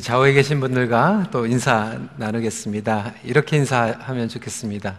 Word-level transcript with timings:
좌우에 0.00 0.32
계신 0.32 0.60
분들과 0.60 1.28
또 1.30 1.46
인사 1.46 1.98
나누겠습니다. 2.16 3.14
이렇게 3.24 3.56
인사하면 3.56 4.28
좋겠습니다. 4.28 4.96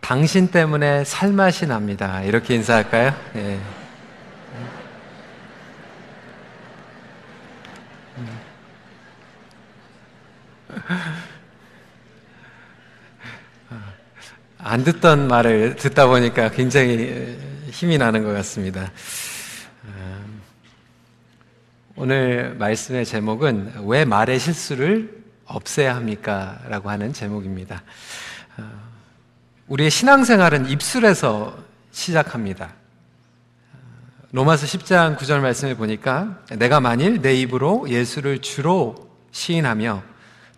당신 0.00 0.48
때문에 0.48 1.04
살맛이 1.04 1.66
납니다. 1.66 2.22
이렇게 2.22 2.54
인사할까요? 2.56 3.14
예. 3.36 3.60
안 14.58 14.84
듣던 14.84 15.28
말을 15.28 15.76
듣다 15.76 16.06
보니까 16.06 16.50
굉장히 16.50 17.36
힘이 17.70 17.98
나는 17.98 18.24
것 18.24 18.32
같습니다. 18.32 18.90
오늘 21.94 22.54
말씀의 22.58 23.04
제목은 23.04 23.84
왜 23.84 24.06
말의 24.06 24.38
실수를 24.40 25.22
없애야 25.44 25.94
합니까? 25.94 26.58
라고 26.68 26.88
하는 26.88 27.12
제목입니다. 27.12 27.82
어, 28.56 28.62
우리의 29.68 29.90
신앙생활은 29.90 30.70
입술에서 30.70 31.54
시작합니다. 31.90 32.72
어, 33.74 33.78
로마서 34.32 34.64
10장 34.66 35.18
9절 35.18 35.40
말씀을 35.40 35.74
보니까 35.74 36.38
내가 36.56 36.80
만일 36.80 37.20
내 37.20 37.34
입으로 37.34 37.86
예수를 37.86 38.40
주로 38.40 39.10
시인하며 39.32 40.02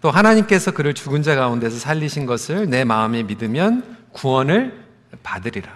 또 0.02 0.12
하나님께서 0.12 0.70
그를 0.70 0.94
죽은 0.94 1.24
자 1.24 1.34
가운데서 1.34 1.80
살리신 1.80 2.26
것을 2.26 2.70
내 2.70 2.84
마음에 2.84 3.24
믿으면 3.24 3.96
구원을 4.12 4.84
받으리라. 5.24 5.68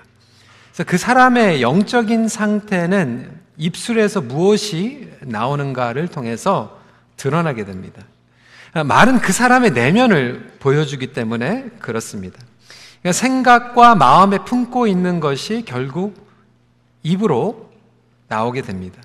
그래서 0.70 0.84
그 0.88 0.96
사람의 0.98 1.62
영적인 1.62 2.28
상태는 2.28 3.37
입술에서 3.58 4.20
무엇이 4.20 5.10
나오는가를 5.20 6.08
통해서 6.08 6.80
드러나게 7.16 7.64
됩니다. 7.64 8.02
말은 8.72 9.20
그 9.20 9.32
사람의 9.32 9.72
내면을 9.72 10.52
보여주기 10.60 11.08
때문에 11.12 11.66
그렇습니다. 11.80 12.38
그러니까 13.00 13.12
생각과 13.12 13.94
마음에 13.94 14.38
품고 14.38 14.86
있는 14.86 15.20
것이 15.20 15.64
결국 15.66 16.28
입으로 17.02 17.70
나오게 18.28 18.62
됩니다. 18.62 19.02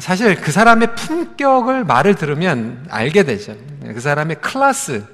사실 0.00 0.40
그 0.40 0.52
사람의 0.52 0.94
품격을 0.94 1.84
말을 1.84 2.14
들으면 2.14 2.86
알게 2.88 3.24
되죠. 3.24 3.56
그 3.82 4.00
사람의 4.00 4.40
클래스, 4.40 5.04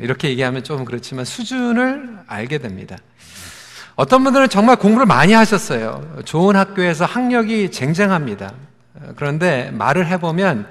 이렇게 0.00 0.28
얘기하면 0.28 0.64
좀 0.64 0.84
그렇지만 0.84 1.24
수준을 1.24 2.18
알게 2.26 2.58
됩니다. 2.58 2.96
어떤 3.96 4.24
분들은 4.24 4.48
정말 4.48 4.76
공부를 4.76 5.06
많이 5.06 5.32
하셨어요. 5.32 6.02
좋은 6.24 6.56
학교에서 6.56 7.04
학력이 7.04 7.70
쟁쟁합니다. 7.70 8.52
그런데 9.14 9.70
말을 9.72 10.08
해보면 10.08 10.66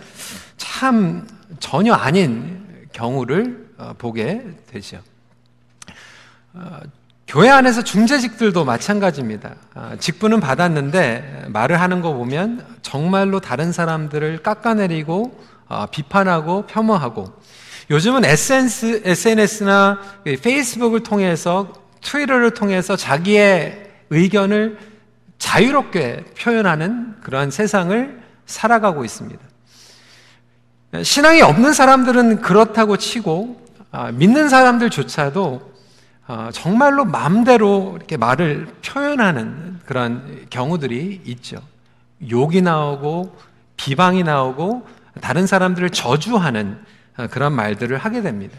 참 0.57 1.25
전혀 1.59 1.93
아닌 1.93 2.65
경우를 2.91 3.69
어, 3.77 3.93
보게 3.97 4.43
되죠. 4.69 4.99
어, 6.53 6.79
교회 7.27 7.49
안에서 7.49 7.81
중재직들도 7.83 8.65
마찬가지입니다. 8.65 9.55
어, 9.75 9.93
직분은 9.99 10.41
받았는데 10.41 11.45
말을 11.47 11.79
하는 11.79 12.01
거 12.01 12.13
보면 12.13 12.65
정말로 12.81 13.39
다른 13.39 13.71
사람들을 13.71 14.43
깎아내리고 14.43 15.53
비판하고 15.89 16.67
폄하하고 16.67 17.33
요즘은 17.89 18.25
SNS나 18.25 19.99
페이스북을 20.43 21.01
통해서 21.01 21.82
트위터를 22.03 22.51
통해서 22.51 22.95
자기의 22.95 23.89
의견을 24.09 24.77
자유롭게 25.37 26.25
표현하는 26.37 27.15
그러한 27.21 27.51
세상을 27.51 28.21
살아가고 28.45 29.03
있습니다. 29.03 29.39
신앙이 31.01 31.41
없는 31.41 31.73
사람들은 31.73 32.41
그렇다고 32.41 32.97
치고 32.97 33.63
아, 33.91 34.11
믿는 34.11 34.49
사람들조차도 34.49 35.73
아, 36.27 36.49
정말로 36.53 37.03
마음대로 37.05 37.93
이렇게 37.97 38.17
말을 38.17 38.67
표현하는 38.85 39.79
그런 39.85 40.45
경우들이 40.49 41.21
있죠. 41.25 41.57
욕이 42.29 42.61
나오고 42.61 43.35
비방이 43.75 44.23
나오고 44.23 44.87
다른 45.19 45.45
사람들을 45.47 45.89
저주하는 45.89 46.79
아, 47.15 47.27
그런 47.27 47.53
말들을 47.53 47.97
하게 47.97 48.21
됩니다. 48.21 48.57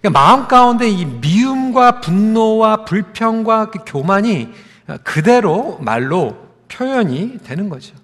그러니까 0.00 0.18
마음 0.18 0.48
가운데 0.48 0.88
이 0.88 1.04
미움과 1.04 2.00
분노와 2.00 2.84
불평과 2.84 3.70
그 3.70 3.80
교만이 3.84 4.52
그대로 5.04 5.78
말로 5.80 6.36
표현이 6.68 7.38
되는 7.44 7.68
거죠. 7.68 7.94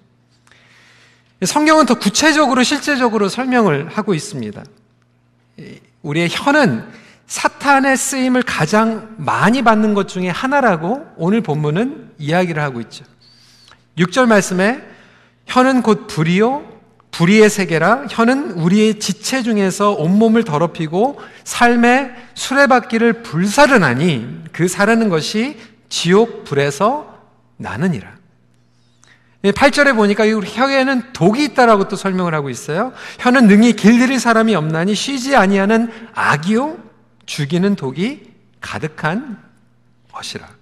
성경은 1.43 1.85
더 1.85 1.95
구체적으로 1.95 2.63
실제적으로 2.63 3.29
설명을 3.29 3.89
하고 3.89 4.13
있습니다. 4.13 4.63
우리의 6.01 6.29
혀는 6.31 6.87
사탄의 7.25 7.97
쓰임을 7.97 8.43
가장 8.43 9.15
많이 9.17 9.61
받는 9.61 9.93
것 9.93 10.07
중에 10.07 10.29
하나라고 10.29 11.05
오늘 11.17 11.41
본문은 11.41 12.13
이야기를 12.19 12.61
하고 12.61 12.79
있죠. 12.81 13.05
6절 13.97 14.27
말씀에 14.27 14.81
혀는 15.47 15.81
곧 15.81 16.07
불이요 16.07 16.76
불의의 17.17 17.49
세계라 17.49 18.05
혀는 18.11 18.51
우리의 18.51 18.99
지체 18.99 19.41
중에서 19.41 19.91
온몸을 19.93 20.43
더럽히고 20.43 21.19
삶의 21.45 22.11
수레바퀴를 22.35 23.23
불사르나니 23.23 24.43
그 24.51 24.67
사르는 24.67 25.09
것이 25.09 25.57
지옥 25.89 26.43
불에서 26.43 27.17
나느니라. 27.57 28.15
8절에 29.43 29.95
보니까 29.95 30.25
이 30.25 30.33
혀에는 30.33 31.13
독이 31.13 31.43
있다라고 31.45 31.87
또 31.87 31.95
설명을 31.95 32.35
하고 32.35 32.51
있어요. 32.51 32.93
혀는 33.17 33.47
능히 33.47 33.73
길들일 33.73 34.19
사람이 34.19 34.53
없나니 34.53 34.93
쉬지 34.93 35.35
아니하는 35.35 35.89
악이요 36.13 36.77
죽이는 37.25 37.75
독이 37.75 38.31
가득한 38.61 39.41
것이라. 40.11 40.56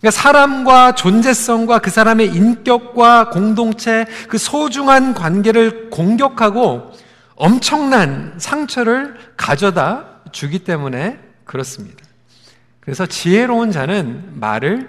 그러니까 0.00 0.10
사람과 0.10 0.94
존재성과 0.94 1.80
그 1.80 1.90
사람의 1.90 2.28
인격과 2.28 3.30
공동체 3.30 4.06
그 4.28 4.38
소중한 4.38 5.14
관계를 5.14 5.90
공격하고 5.90 6.92
엄청난 7.34 8.34
상처를 8.38 9.16
가져다 9.36 10.06
주기 10.32 10.60
때문에 10.60 11.18
그렇습니다. 11.44 12.04
그래서 12.80 13.06
지혜로운 13.06 13.70
자는 13.70 14.40
말을 14.40 14.88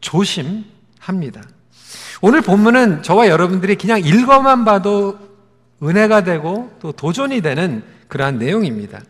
조심합니다. 0.00 1.42
오늘 2.22 2.42
본문은 2.42 3.02
저와 3.02 3.28
여러분들이 3.28 3.76
그냥 3.76 4.00
읽어만 4.00 4.64
봐도 4.64 5.18
은혜가 5.82 6.24
되고 6.24 6.70
또 6.80 6.92
도전이 6.92 7.40
되는 7.40 7.82
그러한 8.08 8.38
내용입니다. 8.38 9.00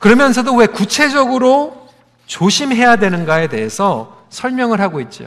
그러면서도 0.00 0.54
왜 0.54 0.66
구체적으로 0.66 1.88
조심해야 2.26 2.96
되는가에 2.96 3.48
대해서 3.48 4.17
설명을 4.30 4.80
하고 4.80 5.00
있죠. 5.00 5.26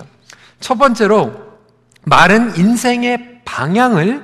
첫 0.59 0.75
번째로 0.77 1.51
말은 2.03 2.57
인생의 2.57 3.41
방향을 3.45 4.23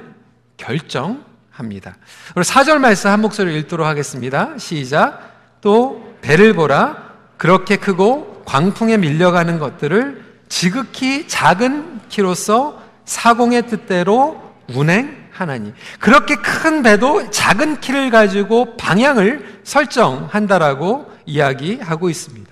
결정합니다. 0.58 1.96
그리고 2.34 2.42
4절 2.42 2.80
말씀 2.80 3.10
한 3.10 3.22
목소리 3.22 3.58
읽도록 3.60 3.86
하겠습니다. 3.86 4.58
시작. 4.58 5.60
또 5.62 6.16
배를 6.22 6.54
보라. 6.54 7.08
그렇게 7.38 7.78
크고 7.78 8.44
광풍에 8.46 8.98
밀려가는 8.98 9.60
것들을 9.60 10.26
지극히 10.50 11.28
작은 11.28 12.02
키로서 12.10 12.82
사공의 13.06 13.68
뜻대로 13.68 14.42
운행하나니. 14.74 15.74
그렇게 16.00 16.36
큰 16.36 16.84
배도 16.84 17.30
작은 17.32 17.80
키를 17.80 18.10
가지고 18.10 18.76
방향을 18.78 19.62
설정한다라고 19.64 21.12
이야기하고 21.26 22.10
있습니다. 22.10 22.47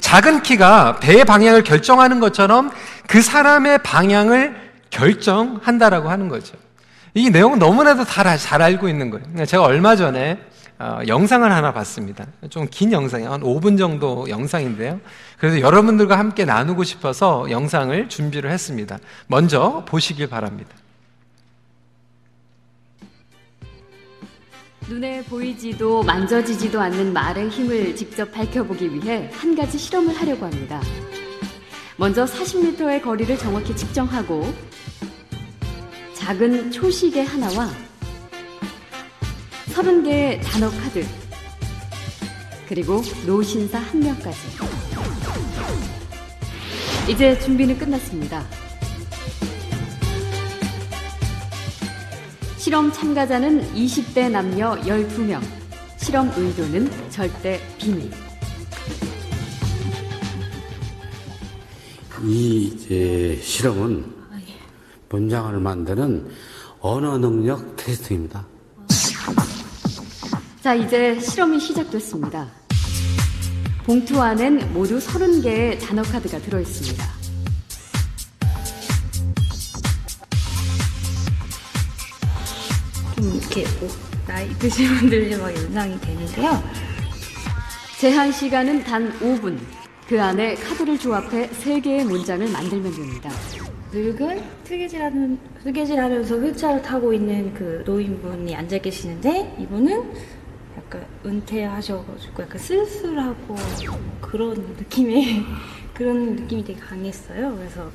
작은 0.00 0.42
키가 0.42 1.00
배의 1.00 1.24
방향을 1.24 1.64
결정하는 1.64 2.20
것처럼 2.20 2.70
그 3.06 3.20
사람의 3.22 3.82
방향을 3.82 4.56
결정한다라고 4.90 6.08
하는 6.10 6.28
거죠. 6.28 6.56
이 7.14 7.30
내용은 7.30 7.58
너무나도 7.58 8.04
다잘 8.04 8.62
알고 8.62 8.88
있는 8.88 9.10
거예요. 9.10 9.44
제가 9.44 9.64
얼마 9.64 9.96
전에 9.96 10.38
어, 10.78 10.98
영상을 11.06 11.50
하나 11.52 11.72
봤습니다. 11.72 12.26
좀 12.50 12.66
긴 12.70 12.90
영상이에요. 12.92 13.30
한 13.32 13.40
5분 13.42 13.78
정도 13.78 14.28
영상인데요. 14.28 15.00
그래서 15.38 15.60
여러분들과 15.60 16.18
함께 16.18 16.44
나누고 16.44 16.82
싶어서 16.84 17.48
영상을 17.50 18.08
준비를 18.08 18.50
했습니다. 18.50 18.98
먼저 19.28 19.84
보시길 19.86 20.28
바랍니다. 20.28 20.70
눈에 24.88 25.22
보이지도 25.24 26.02
만져지지도 26.02 26.80
않는 26.80 27.12
말의 27.12 27.48
힘을 27.48 27.94
직접 27.94 28.30
밝혀보기 28.32 28.92
위해 28.92 29.30
한 29.32 29.54
가지 29.54 29.78
실험을 29.78 30.14
하려고 30.14 30.46
합니다. 30.46 30.80
먼저 31.96 32.24
40m의 32.24 33.02
거리를 33.02 33.36
정확히 33.38 33.76
측정하고 33.76 34.52
작은 36.14 36.70
초시계 36.70 37.22
하나와 37.22 37.68
30개의 39.72 40.42
단어 40.42 40.70
카드 40.70 41.04
그리고 42.68 43.02
노신사 43.26 43.78
한 43.78 44.00
명까지 44.00 44.38
이제 47.08 47.38
준비는 47.40 47.78
끝났습니다. 47.78 48.44
실험 52.62 52.92
참가자는 52.92 53.74
20대 53.74 54.30
남녀 54.30 54.76
12명. 54.82 55.42
실험 55.96 56.30
의도는 56.36 56.88
절대 57.10 57.60
비밀. 57.76 58.08
이 62.22 62.66
이제 62.66 63.36
실험은 63.42 64.04
문장을 65.08 65.58
만드는 65.58 66.30
언어 66.78 67.18
능력 67.18 67.74
테스트입니다. 67.74 68.46
자, 70.62 70.72
이제 70.76 71.18
실험이 71.18 71.58
시작됐습니다. 71.58 72.48
봉투 73.82 74.22
안엔 74.22 74.72
모두 74.72 75.00
30개의 75.00 75.80
단어 75.80 76.02
카드가 76.02 76.38
들어있습니다. 76.38 77.21
좀 83.22 83.34
이렇게 83.36 83.64
뭐 83.78 83.88
나이 84.26 84.48
드신 84.58 84.96
분들이 84.98 85.36
막 85.36 85.54
연상이 85.54 85.98
되는데요. 86.00 86.60
제한 88.00 88.32
시간은 88.32 88.82
단 88.82 89.16
5분. 89.20 89.56
그 90.08 90.20
안에 90.20 90.56
카드를 90.56 90.98
조합해 90.98 91.48
3개의 91.50 92.04
문장을 92.04 92.46
만들면 92.48 92.92
됩니다. 92.92 93.30
늙은 93.92 94.42
뜨개질하는 94.64 95.38
뜨개질하면서 95.62 96.34
휠체어를 96.34 96.82
타고 96.82 97.12
있는 97.12 97.54
그 97.54 97.84
노인분이 97.86 98.56
앉아 98.56 98.78
계시는데 98.78 99.56
이분은 99.60 100.12
약간 100.76 101.06
은퇴하셔가지고 101.24 102.42
약간 102.42 102.58
쓸쓸하고 102.58 103.56
그런 104.20 104.74
느낌의 104.78 105.44
그런 105.94 106.34
느낌이 106.34 106.64
되게 106.64 106.80
강했어요. 106.80 107.54
그래서 107.56 107.88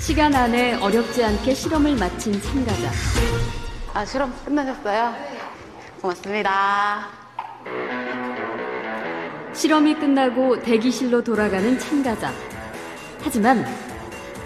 시간 0.00 0.34
안에 0.34 0.74
어렵지 0.74 1.22
않게 1.22 1.54
실험을 1.54 1.94
마친 1.94 2.40
참가자. 2.40 2.90
아, 3.96 4.04
실험 4.04 4.30
끝나셨어요? 4.44 5.14
고맙습니다. 6.02 7.08
실험이 9.54 9.94
끝나고 9.94 10.60
대기실로 10.60 11.24
돌아가는 11.24 11.78
참가자. 11.78 12.30
하지만 13.22 13.64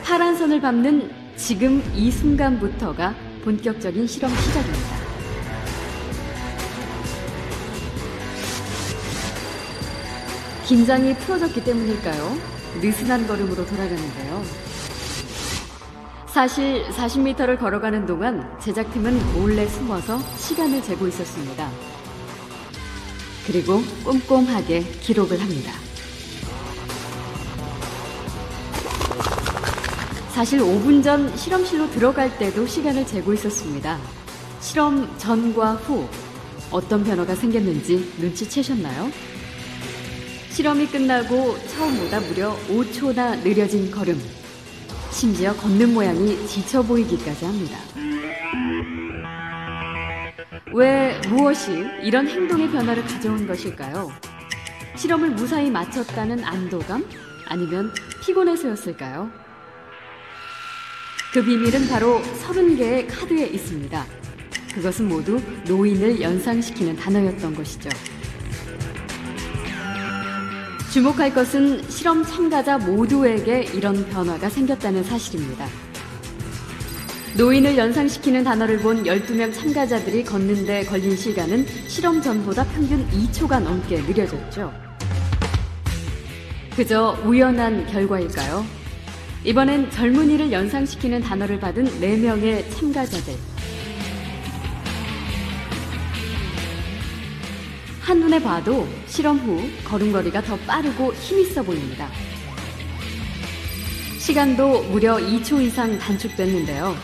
파란 0.04 0.36
선을 0.36 0.60
밟는 0.60 1.34
지금 1.34 1.82
이 1.96 2.12
순간부터가 2.12 3.12
본격적인 3.42 4.06
실험 4.06 4.30
시작입니다. 4.30 4.96
긴장이 10.64 11.14
풀어졌기 11.14 11.64
때문일까요? 11.64 12.36
느슨한 12.80 13.26
걸음으로 13.26 13.66
돌아가는데요. 13.66 14.69
사실 16.32 16.84
40m를 16.90 17.58
걸어가는 17.58 18.06
동안 18.06 18.48
제작팀은 18.60 19.34
몰래 19.34 19.66
숨어서 19.66 20.16
시간을 20.36 20.80
재고 20.80 21.08
있었습니다. 21.08 21.68
그리고 23.46 23.80
꼼꼼하게 24.04 24.80
기록을 25.00 25.40
합니다. 25.40 25.72
사실 30.28 30.60
5분 30.60 31.02
전 31.02 31.36
실험실로 31.36 31.90
들어갈 31.90 32.38
때도 32.38 32.64
시간을 32.64 33.04
재고 33.06 33.34
있었습니다. 33.34 33.98
실험 34.60 35.12
전과 35.18 35.74
후 35.74 36.08
어떤 36.70 37.02
변화가 37.02 37.34
생겼는지 37.34 38.14
눈치채셨나요? 38.18 39.10
실험이 40.50 40.86
끝나고 40.86 41.58
처음보다 41.66 42.20
무려 42.20 42.56
5초나 42.68 43.42
느려진 43.42 43.90
걸음. 43.90 44.20
심지어 45.10 45.52
걷는 45.54 45.92
모양이 45.92 46.46
지쳐 46.46 46.82
보이기까지 46.82 47.44
합니다. 47.44 47.78
왜 50.72 51.20
무엇이 51.28 51.72
이런 52.02 52.28
행동의 52.28 52.70
변화를 52.70 53.04
가져온 53.04 53.46
것일까요? 53.46 54.10
실험을 54.96 55.30
무사히 55.30 55.70
마쳤다는 55.70 56.44
안도감? 56.44 57.04
아니면 57.46 57.92
피곤해서였을까요? 58.22 59.30
그 61.32 61.44
비밀은 61.44 61.88
바로 61.88 62.20
30개의 62.22 63.06
카드에 63.08 63.46
있습니다. 63.46 64.06
그것은 64.74 65.08
모두 65.08 65.40
노인을 65.66 66.20
연상시키는 66.20 66.96
단어였던 66.96 67.54
것이죠. 67.54 67.88
주목할 70.90 71.32
것은 71.32 71.88
실험 71.88 72.24
참가자 72.24 72.76
모두에게 72.76 73.62
이런 73.74 74.04
변화가 74.08 74.50
생겼다는 74.50 75.04
사실입니다. 75.04 75.68
노인을 77.36 77.78
연상시키는 77.78 78.42
단어를 78.42 78.80
본 78.80 79.04
12명 79.04 79.54
참가자들이 79.54 80.24
걷는데 80.24 80.84
걸린 80.86 81.16
시간은 81.16 81.64
실험 81.86 82.20
전보다 82.20 82.64
평균 82.64 83.06
2초가 83.08 83.60
넘게 83.60 84.00
느려졌죠. 84.02 84.72
그저 86.74 87.16
우연한 87.24 87.86
결과일까요? 87.86 88.66
이번엔 89.44 89.92
젊은이를 89.92 90.50
연상시키는 90.50 91.20
단어를 91.20 91.60
받은 91.60 91.84
4명의 92.00 92.68
참가자들. 92.74 93.49
한눈에 98.10 98.42
봐도 98.42 98.88
실험 99.06 99.38
후 99.38 99.70
걸음걸이가 99.84 100.42
더 100.42 100.56
빠르고 100.66 101.12
힘있어 101.12 101.62
보입니다. 101.62 102.08
시간도 104.18 104.82
무려 104.88 105.14
2초 105.14 105.62
이상 105.62 105.96
단축됐는데요. 105.96 106.96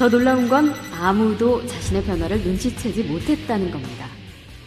더 0.00 0.08
놀라운 0.08 0.48
건 0.48 0.74
아무도 1.00 1.64
자신의 1.64 2.02
변화를 2.02 2.40
눈치채지 2.40 3.04
못했다는 3.04 3.70
겁니다. 3.70 4.08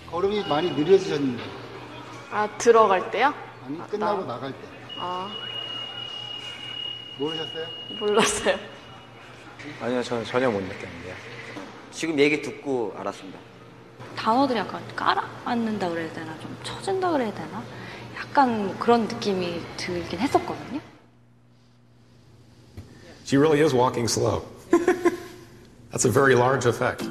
걸음이 0.10 0.48
많이 0.48 0.72
느려지셨는데 0.72 1.44
아, 2.32 2.48
들어갈 2.58 3.12
때요? 3.12 3.34
아니 3.66 3.82
아, 3.82 3.86
끝나고 3.88 4.22
나- 4.22 4.36
나갈 4.36 4.54
때 4.54 4.58
아, 4.98 5.30
모르셨어요? 7.20 7.68
몰랐어요. 8.00 8.58
아니요, 9.82 10.02
저는 10.04 10.24
전혀 10.24 10.50
못 10.50 10.62
느꼈는데요. 10.62 11.16
지금 11.92 12.18
얘기 12.18 12.42
듣고 12.42 12.96
알았습니다. 12.98 13.51
단어들이 14.16 14.60
약간 14.60 14.82
깔아앉는다 14.96 15.90
그래야 15.90 16.12
되나 16.14 16.38
좀 16.40 16.56
처진다 16.64 17.12
그래야 17.12 17.34
되나 17.34 17.64
약간 18.18 18.78
그런 18.80 19.08
느낌이 19.08 19.62
들긴 19.78 20.20
했었거든요. 20.20 20.80
She 23.26 23.38
really 23.38 23.62
is 23.62 23.74
walking 23.74 24.10
slow. 24.10 24.44
That's 25.92 26.06
a 26.06 26.12
very 26.12 26.36
large 26.36 26.68
effect. 26.68 27.08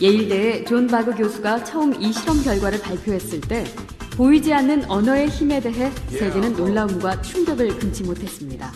예일대의 0.00 0.64
존 0.64 0.86
바그 0.86 1.14
교수가 1.14 1.64
처음 1.64 1.94
이 2.00 2.12
실험 2.12 2.42
결과를 2.42 2.80
발표했을 2.80 3.40
때 3.42 3.64
보이지 4.16 4.52
않는 4.52 4.90
언어의 4.90 5.28
힘에 5.28 5.60
대해 5.60 5.90
세계는 6.08 6.54
놀라움과 6.54 7.20
충격을 7.22 7.78
금치 7.78 8.02
못했습니다. 8.02 8.72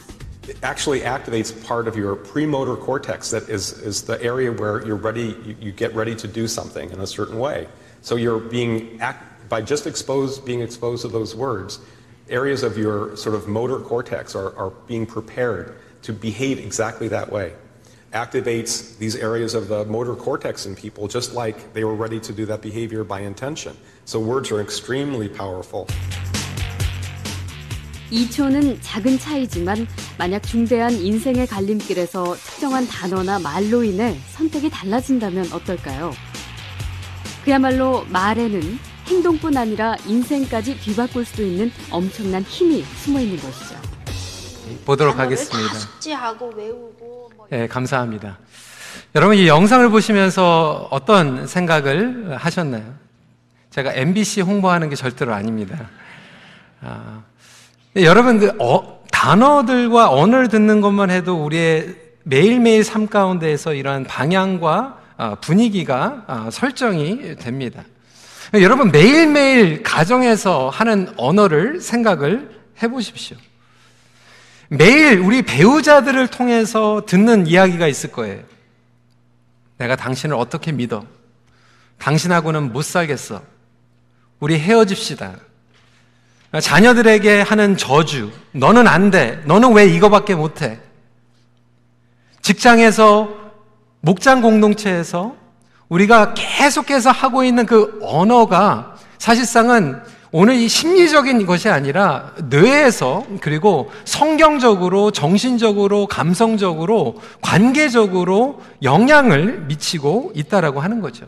Actually 0.63 1.01
activates 1.01 1.53
part 1.67 1.89
of 1.89 1.97
your 1.97 2.17
premotor 2.17 2.77
cortex 2.77 3.31
that 3.31 3.49
is, 3.49 3.73
is 3.81 4.03
the 4.03 4.23
area 4.23 4.53
where 4.53 4.85
you're 4.87 4.97
ready, 4.97 5.37
you, 5.45 5.57
you 5.61 5.73
get 5.73 5.95
ready 5.95 6.15
to 6.15 6.29
do 6.29 6.47
something 6.49 6.91
in 6.91 7.01
a 7.01 7.07
certain 7.07 7.39
way. 7.39 7.67
So 8.03 8.17
you're 8.17 8.41
being, 8.41 9.01
act, 9.01 9.49
by 9.49 9.63
just 9.63 9.87
exposed, 9.87 10.45
being 10.45 10.61
exposed 10.61 11.03
to 11.03 11.09
those 11.09 11.35
words, 11.35 11.81
areas 12.29 12.63
of 12.63 12.77
your 12.77 13.17
sort 13.17 13.35
of 13.35 13.49
motor 13.49 13.79
cortex 13.79 14.35
are, 14.35 14.57
are 14.57 14.71
being 14.87 15.07
prepared 15.07 15.77
to 16.03 16.13
behave 16.13 16.59
exactly 16.59 17.09
that 17.09 17.31
way. 17.31 17.55
Activates 18.13 18.97
these 18.99 19.17
areas 19.17 19.55
of 19.55 19.69
the 19.69 19.85
motor 19.87 20.15
cortex 20.15 20.67
in 20.67 20.77
people 20.77 21.09
just 21.09 21.35
like 21.35 21.73
they 21.73 21.85
were 21.85 21.95
ready 21.95 22.21
to 22.21 22.33
do 22.33 22.47
that 22.47 22.63
behavior 22.63 23.05
by 23.05 23.21
intention. 23.21 23.77
So 24.05 24.21
words 24.21 24.51
are 24.53 24.61
extremely 24.61 25.29
powerful. 25.29 25.89
2초는 28.15 28.79
작은 28.81 29.19
차이지만 29.19 29.89
만약 30.17 30.41
중대한 30.45 30.93
인생의 30.93 31.49
갈림길에서 31.49 32.37
특정한 32.37 32.87
단어나 32.87 33.41
말로 33.41 33.83
인해 33.83 34.17
선택이 34.29 34.71
달라진다면 34.71 35.53
어떨까요? 35.53 36.13
그야말로 37.45 38.07
말에는 38.09 38.79
행동뿐 39.09 39.57
아니라 39.57 39.97
인생까지 40.07 40.79
뒤바꿀 40.79 41.25
수도 41.25 41.43
있는 41.43 41.73
엄청난 41.91 42.43
힘이 42.43 42.83
숨어 42.83 43.21
있는 43.21 43.37
것이죠. 43.39 43.75
보도록 44.87 45.19
하겠습니다. 45.19 45.69
다 45.69 45.75
숙지하고 45.75 46.53
외우고 46.57 47.31
뭐 47.37 47.49
예, 47.53 47.67
감사합니다. 47.67 48.39
여러분 49.17 49.37
이 49.37 49.49
영상을 49.49 49.87
보시면서 49.91 50.89
어떤 50.91 51.47
생각을 51.47 52.37
하셨나요? 52.37 52.95
제가 53.71 53.93
MBC 53.93 54.43
홍보하는 54.43 54.89
게 54.89 54.95
절대로 54.95 55.35
아닙니다. 55.35 55.91
아, 56.81 57.23
여러분 57.97 58.41
그 58.41 58.53
어, 58.59 59.03
단어들과 59.13 60.11
언어를 60.11 60.49
듣는 60.49 60.81
것만 60.81 61.11
해도 61.11 61.45
우리의 61.45 61.95
매일매일 62.25 62.83
삶 62.83 63.07
가운데에서 63.07 63.75
이러한 63.75 64.05
방향과 64.05 64.99
아, 65.17 65.35
분위기가 65.37 66.25
아, 66.27 66.51
설정이 66.51 67.37
됩니다. 67.37 67.85
여러분 68.55 68.91
매일매일 68.91 69.83
가정에서 69.83 70.71
하는 70.71 71.13
언어를 71.17 71.81
생각을 71.81 72.51
해 72.83 72.89
보십시오. 72.89 73.37
매일 74.69 75.21
우리 75.21 75.43
배우자들을 75.43 76.29
통해서 76.29 77.03
듣는 77.07 77.47
이야기가 77.47 77.87
있을 77.87 78.11
거예요. 78.11 78.43
내가 79.79 79.95
당신을 79.95 80.35
어떻게 80.37 80.73
믿어? 80.73 81.05
당신하고는 81.99 82.73
못 82.73 82.83
살겠어. 82.83 83.43
우리 84.41 84.59
헤어집시다. 84.59 85.37
자녀들에게 86.61 87.43
하는 87.43 87.77
저주. 87.77 88.31
너는 88.53 88.87
안 88.87 89.11
돼. 89.11 89.43
너는 89.47 89.73
왜 89.73 89.87
이거밖에 89.87 90.35
못 90.35 90.63
해? 90.63 90.79
직장에서, 92.43 93.29
목장 94.01 94.43
공동체에서 94.43 95.35
우리가 95.89 96.35
계속해서 96.35 97.11
하고 97.11 97.43
있는 97.43 97.65
그 97.67 97.99
언어가 98.03 98.97
사실상은 99.19 100.03
오늘 100.31 100.57
이 100.57 100.69
심리적인 100.69 101.47
것이 101.47 101.69
아니라 101.69 102.33
뇌에서 102.51 103.25
그리고 103.41 103.93
성경적으로 104.05 105.13
정신적으로 105.13 106.07
감성적으로 106.07 107.21
관계적으로 107.41 108.61
영향을 108.83 109.61
미치고 109.69 110.33
있다라고 110.35 110.81
하는 110.81 111.01
거죠. 111.01 111.25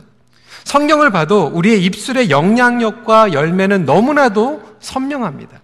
성경을 0.65 1.11
봐도 1.11 1.49
우리의 1.53 1.81
입술의 1.85 2.29
영향력과 2.29 3.31
열매는 3.31 3.85
너무나도 3.85 4.61
선명합니다. 4.87 5.59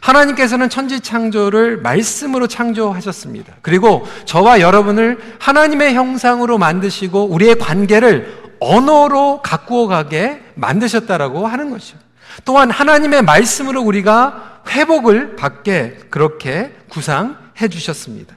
하나님께서는 0.00 0.68
천지 0.68 1.00
창조를 1.00 1.78
말씀으로 1.78 2.46
창조하셨습니다. 2.46 3.54
그리고 3.62 4.06
저와 4.24 4.60
여러분을 4.60 5.18
하나님의 5.38 5.94
형상으로 5.94 6.58
만드시고 6.58 7.26
우리의 7.26 7.58
관계를 7.58 8.40
언어로 8.60 9.42
가꾸어 9.42 9.86
가게 9.86 10.40
만드셨다라고 10.54 11.46
하는 11.46 11.70
것이죠. 11.70 11.98
또한 12.44 12.70
하나님의 12.70 13.22
말씀으로 13.22 13.82
우리가 13.82 14.62
회복을 14.68 15.36
받게 15.36 15.98
그렇게 16.10 16.72
구상해 16.88 17.68
주셨습니다. 17.68 18.36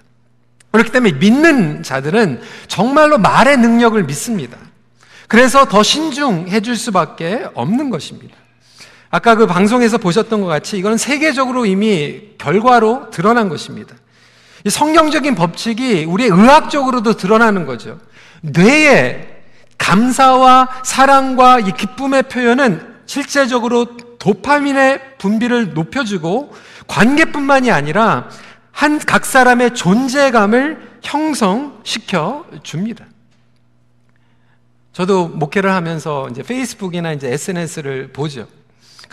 그렇기 0.72 0.92
때문에 0.92 1.14
믿는 1.14 1.84
자들은 1.84 2.42
정말로 2.68 3.18
말의 3.18 3.58
능력을 3.58 4.02
믿습니다. 4.04 4.58
그래서 5.28 5.66
더 5.66 5.84
신중해 5.84 6.62
줄 6.62 6.76
수밖에 6.76 7.46
없는 7.54 7.90
것입니다. 7.90 8.36
아까 9.14 9.36
그 9.36 9.46
방송에서 9.46 10.00
보셨던 10.00 10.42
것 10.42 10.48
같이 10.48 10.76
이건 10.76 10.98
세계적으로 10.98 11.68
이미 11.68 12.30
결과로 12.40 13.12
드러난 13.12 13.48
것입니다. 13.48 13.96
이 14.66 14.72
성경적인 14.72 15.36
법칙이 15.36 16.06
우리의 16.06 16.32
의학적으로도 16.32 17.14
드러나는 17.14 17.68
거죠. 17.68 18.00
뇌에 18.42 19.44
감사와 19.78 20.82
사랑과 20.84 21.60
이 21.60 21.74
기쁨의 21.74 22.24
표현은 22.24 22.96
실제적으로 23.06 23.86
도파민의 24.18 25.18
분비를 25.20 25.76
높여주고 25.76 26.52
관계뿐만이 26.88 27.70
아니라 27.70 28.30
한 28.72 28.98
각 28.98 29.26
사람의 29.26 29.76
존재감을 29.76 30.98
형성시켜 31.04 32.48
줍니다. 32.64 33.06
저도 34.92 35.28
목회를 35.28 35.72
하면서 35.72 36.28
이제 36.32 36.42
페이스북이나 36.42 37.12
이제 37.12 37.32
SNS를 37.32 38.12
보죠. 38.12 38.48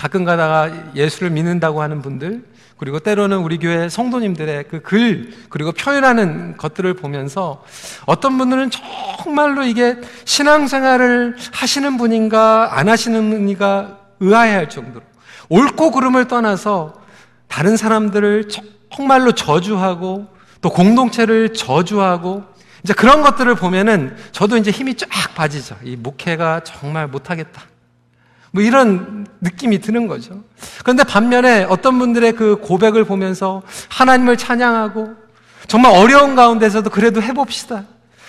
가끔 0.01 0.25
가다가 0.25 0.95
예수를 0.95 1.29
믿는다고 1.29 1.83
하는 1.83 2.01
분들, 2.01 2.43
그리고 2.79 3.01
때로는 3.01 3.37
우리 3.37 3.59
교회 3.59 3.91
성도님들의 3.91 4.65
그 4.71 4.81
글, 4.81 5.35
그리고 5.51 5.73
표현하는 5.73 6.57
것들을 6.57 6.95
보면서 6.95 7.63
어떤 8.07 8.39
분들은 8.39 8.71
정말로 8.71 9.63
이게 9.63 9.99
신앙생활을 10.25 11.37
하시는 11.53 11.99
분인가, 11.99 12.79
안 12.79 12.89
하시는 12.89 13.29
분인가 13.29 13.99
의아해 14.21 14.55
할 14.55 14.71
정도로 14.71 15.05
옳고 15.51 15.91
그름을 15.91 16.29
떠나서 16.29 16.95
다른 17.47 17.77
사람들을 17.77 18.49
정말로 18.91 19.33
저주하고 19.33 20.29
또 20.63 20.71
공동체를 20.71 21.53
저주하고 21.53 22.45
이제 22.83 22.95
그런 22.95 23.21
것들을 23.21 23.55
보면은 23.55 24.17
저도 24.33 24.57
이제 24.57 24.71
힘이 24.71 24.95
쫙 24.95 25.09
빠지죠. 25.35 25.77
이 25.85 25.95
목회가 25.97 26.61
정말 26.65 27.07
못하겠다. 27.07 27.70
뭐 28.51 28.63
이런 28.63 29.27
느낌이 29.41 29.81
드는 29.81 30.07
거죠. 30.07 30.43
그런데 30.81 31.05
반면에 31.05 31.65
어떤 31.69 31.99
분들의 31.99 32.33
그 32.33 32.57
고백을 32.57 33.05
보면서 33.05 33.63
하나님을 33.89 34.37
찬양하고 34.37 35.15
정말 35.67 35.93
어려운 35.93 36.35
가운데서도 36.35 36.91
그래도 36.91 37.23
해봅시다. 37.23 37.85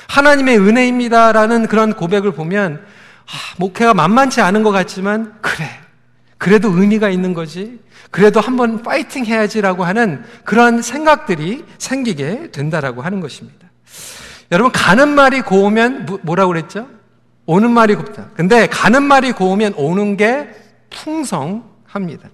하나님의 0.08 0.60
은혜입니다라는 0.60 1.68
그런 1.68 1.94
고백을 1.94 2.34
보면 2.34 2.84
아, 3.26 3.56
목회가 3.58 3.94
만만치 3.94 4.42
않은 4.42 4.64
것 4.64 4.72
같지만 4.72 5.34
그래. 5.42 5.66
그래도 6.38 6.70
의미가 6.70 7.10
있는 7.10 7.34
거지. 7.34 7.80
그래도 8.10 8.42
한번 8.42 8.82
파이팅 8.82 9.26
해야지라고 9.26 9.86
하는 9.86 10.24
그런 10.44 10.82
생각들이 10.82 11.64
생기게 11.78 12.52
된다라고 12.52 13.02
하는 13.02 13.22
것입니다. 13.22 13.68
여러분 14.52 14.72
가는 14.72 15.08
말이 15.08 15.42
고우면 15.42 16.20
뭐라고 16.24 16.50
그랬죠? 16.50 16.88
오는 17.46 17.72
말이 17.72 17.96
곱다. 17.96 18.30
근데 18.36 18.68
가는 18.68 19.04
말이 19.04 19.32
고우면 19.32 19.74
오는 19.76 20.18
게 20.18 20.50
풍성합니다. 20.90 22.30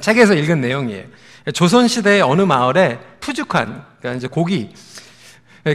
책에서 0.00 0.34
읽은 0.34 0.60
내용이에요. 0.60 1.04
조선시대의 1.52 2.22
어느 2.22 2.42
마을에 2.42 2.98
푸죽한, 3.20 3.84
그러니까 3.98 4.16
이제 4.16 4.26
고기, 4.26 4.72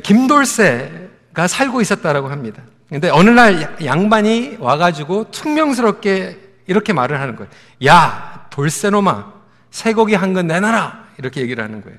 김돌새가 0.04 1.48
살고 1.48 1.82
있었다라고 1.82 2.30
합니다. 2.30 2.64
근데 2.90 3.10
어느 3.10 3.30
날 3.30 3.78
양반이 3.84 4.58
와가지고 4.60 5.32
퉁명스럽게 5.32 6.40
이렇게 6.68 6.92
말을 6.92 7.22
하는 7.22 7.36
거예요. 7.36 7.50
야, 7.86 8.48
돌쇠놈아, 8.50 9.32
쇠고기 9.72 10.16
한 10.16 10.34
근 10.34 10.48
내놔라! 10.48 11.10
이렇게 11.20 11.42
얘기를 11.42 11.64
하는 11.64 11.82
거예요. 11.82 11.98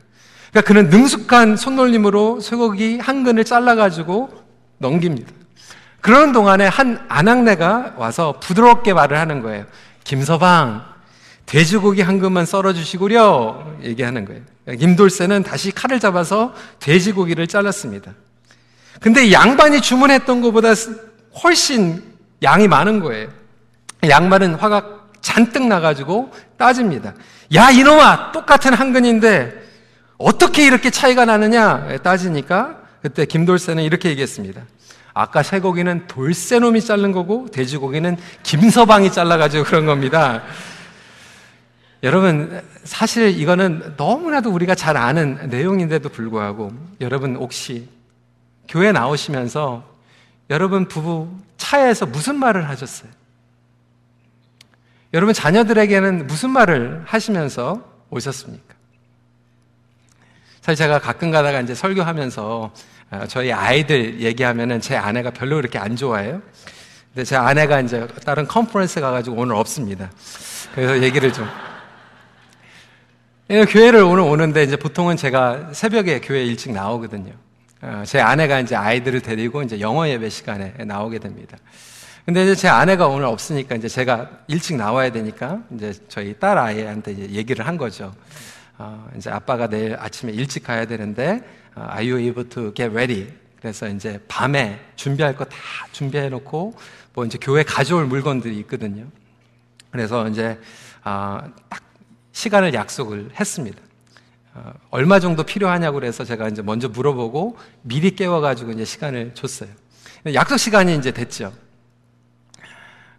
그러니까 0.50 0.66
그는 0.68 0.88
능숙한 0.90 1.56
손놀림으로 1.56 2.40
쇠고기 2.40 2.98
한 2.98 3.22
근을 3.22 3.44
잘라가지고 3.44 4.30
넘깁니다. 4.78 5.30
그러는 6.00 6.32
동안에 6.32 6.66
한 6.66 7.04
아낙네가 7.08 7.94
와서 7.96 8.40
부드럽게 8.40 8.94
말을 8.94 9.18
하는 9.18 9.42
거예요. 9.42 9.66
김서방, 10.04 10.84
돼지고기 11.46 12.00
한 12.02 12.18
근만 12.18 12.46
썰어주시구려. 12.46 13.78
얘기하는 13.82 14.24
거예요. 14.24 14.42
김돌쇠는 14.78 15.42
다시 15.42 15.72
칼을 15.72 16.00
잡아서 16.00 16.54
돼지고기를 16.78 17.46
잘랐습니다. 17.46 18.12
근데 19.00 19.32
양반이 19.32 19.80
주문했던 19.80 20.42
것보다 20.42 20.68
훨씬 21.42 22.02
양이 22.42 22.68
많은 22.68 23.00
거예요. 23.00 23.28
양반은 24.08 24.54
화가 24.54 25.00
잔뜩 25.20 25.66
나가지고 25.66 26.32
따집니다. 26.56 27.14
야, 27.54 27.70
이놈아! 27.70 28.32
똑같은 28.32 28.72
한 28.72 28.92
근인데 28.92 29.52
어떻게 30.16 30.64
이렇게 30.64 30.90
차이가 30.90 31.24
나느냐? 31.24 31.98
따지니까 32.02 32.78
그때 33.02 33.24
김돌쇠는 33.26 33.82
이렇게 33.82 34.10
얘기했습니다. 34.10 34.62
아까 35.12 35.42
쇠고기는 35.42 36.06
돌쇠놈이 36.06 36.80
자른 36.80 37.12
거고 37.12 37.46
돼지고기는 37.50 38.16
김서방이 38.42 39.12
잘라가지고 39.12 39.64
그런 39.64 39.86
겁니다. 39.86 40.42
여러분, 42.02 42.62
사실 42.84 43.38
이거는 43.38 43.94
너무나도 43.96 44.50
우리가 44.50 44.74
잘 44.74 44.96
아는 44.96 45.48
내용인데도 45.50 46.08
불구하고 46.08 46.72
여러분 47.00 47.36
혹시 47.36 47.88
교회 48.68 48.92
나오시면서 48.92 49.84
여러분 50.48 50.88
부부 50.88 51.28
차에서 51.58 52.06
무슨 52.06 52.36
말을 52.36 52.68
하셨어요? 52.68 53.10
여러분 55.12 55.34
자녀들에게는 55.34 56.26
무슨 56.26 56.50
말을 56.50 57.02
하시면서 57.04 57.84
오셨습니까? 58.10 58.74
사실 60.60 60.76
제가 60.76 61.00
가끔 61.00 61.30
가다가 61.30 61.60
이제 61.60 61.74
설교하면서 61.74 62.46
어, 62.46 62.72
저희 63.28 63.52
아이들 63.52 64.20
얘기하면은 64.20 64.80
제 64.80 64.96
아내가 64.96 65.30
별로 65.30 65.56
그렇게 65.56 65.78
안 65.78 65.96
좋아해요. 65.96 66.40
근데 67.12 67.24
제 67.24 67.34
아내가 67.36 67.80
이제 67.80 68.06
다른 68.24 68.46
컨퍼런스 68.46 69.00
가가지고 69.00 69.36
오늘 69.36 69.56
없습니다. 69.56 70.10
그래서 70.74 71.02
얘기를 71.02 71.32
좀. 71.32 71.48
교회를 73.48 74.00
오늘 74.04 74.22
오는데 74.22 74.62
이제 74.62 74.76
보통은 74.76 75.16
제가 75.16 75.70
새벽에 75.72 76.20
교회 76.20 76.44
일찍 76.44 76.72
나오거든요. 76.72 77.32
어, 77.82 78.04
제 78.06 78.20
아내가 78.20 78.60
이제 78.60 78.76
아이들을 78.76 79.22
데리고 79.22 79.62
이제 79.62 79.80
영어 79.80 80.06
예배 80.08 80.28
시간에 80.28 80.74
나오게 80.78 81.18
됩니다. 81.18 81.56
근데 82.24 82.44
이제 82.44 82.54
제 82.54 82.68
아내가 82.68 83.08
오늘 83.08 83.24
없으니까 83.24 83.74
이제 83.74 83.88
제가 83.88 84.30
일찍 84.46 84.76
나와야 84.76 85.10
되니까 85.10 85.58
이제 85.74 85.92
저희 86.08 86.38
딸 86.38 86.58
아이한테 86.58 87.16
얘기를 87.30 87.66
한 87.66 87.76
거죠. 87.76 88.14
어, 88.78 89.08
이제 89.16 89.30
아빠가 89.30 89.66
내일 89.66 89.96
아침에 89.98 90.30
일찍 90.30 90.62
가야 90.62 90.84
되는데 90.84 91.40
어, 91.42 91.59
Are 91.76 92.10
you 92.10 92.18
able 92.18 92.48
to 92.48 92.72
get 92.74 92.90
ready? 92.92 93.32
그래서 93.60 93.88
이제 93.88 94.18
밤에 94.26 94.80
준비할 94.96 95.36
거 95.36 95.44
다 95.44 95.56
준비해 95.92 96.28
놓고 96.28 96.74
뭐 97.14 97.24
이제 97.26 97.38
교회 97.40 97.62
가져올 97.62 98.06
물건들이 98.06 98.58
있거든요. 98.60 99.06
그래서 99.90 100.28
이제 100.28 100.58
어, 101.04 101.40
딱 101.68 101.82
시간을 102.32 102.74
약속을 102.74 103.30
했습니다. 103.38 103.78
어, 104.54 104.72
얼마 104.90 105.20
정도 105.20 105.42
필요하냐고 105.44 105.96
그래서 106.00 106.24
제가 106.24 106.48
이제 106.48 106.62
먼저 106.62 106.88
물어보고 106.88 107.58
미리 107.82 108.14
깨워가지고 108.16 108.72
이제 108.72 108.84
시간을 108.84 109.32
줬어요. 109.34 109.68
약속 110.34 110.58
시간이 110.58 110.96
이제 110.96 111.12
됐죠. 111.12 111.52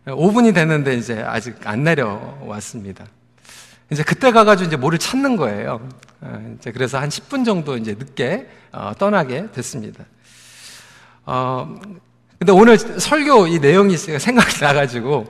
5분이 0.06 0.54
됐는데 0.56 0.96
이제 0.96 1.22
아직 1.22 1.56
안 1.68 1.84
내려왔습니다. 1.84 3.06
이제 3.92 4.04
그때 4.04 4.32
가가지고 4.32 4.68
이제 4.68 4.78
뭐를 4.78 4.98
찾는 4.98 5.36
거예요. 5.36 5.88
어, 6.22 6.56
이제 6.58 6.72
그래서 6.72 6.98
한 6.98 7.10
10분 7.10 7.44
정도 7.44 7.76
이제 7.78 7.94
늦게 7.94 8.48
어, 8.72 8.94
떠나게 8.98 9.52
됐습니다. 9.52 10.06
어, 11.26 11.78
근데 12.40 12.54
오늘 12.54 12.78
설교 12.78 13.48
이 13.48 13.60
내용이 13.60 13.98
생각이 13.98 14.64
나가지고 14.64 15.26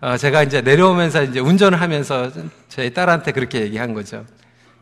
어, 0.00 0.16
제가 0.16 0.44
이제 0.44 0.60
내려오면서 0.60 1.24
이제 1.24 1.40
운전을 1.40 1.80
하면서 1.80 2.30
제 2.68 2.88
딸한테 2.90 3.32
그렇게 3.32 3.60
얘기한 3.62 3.92
거죠. 3.92 4.24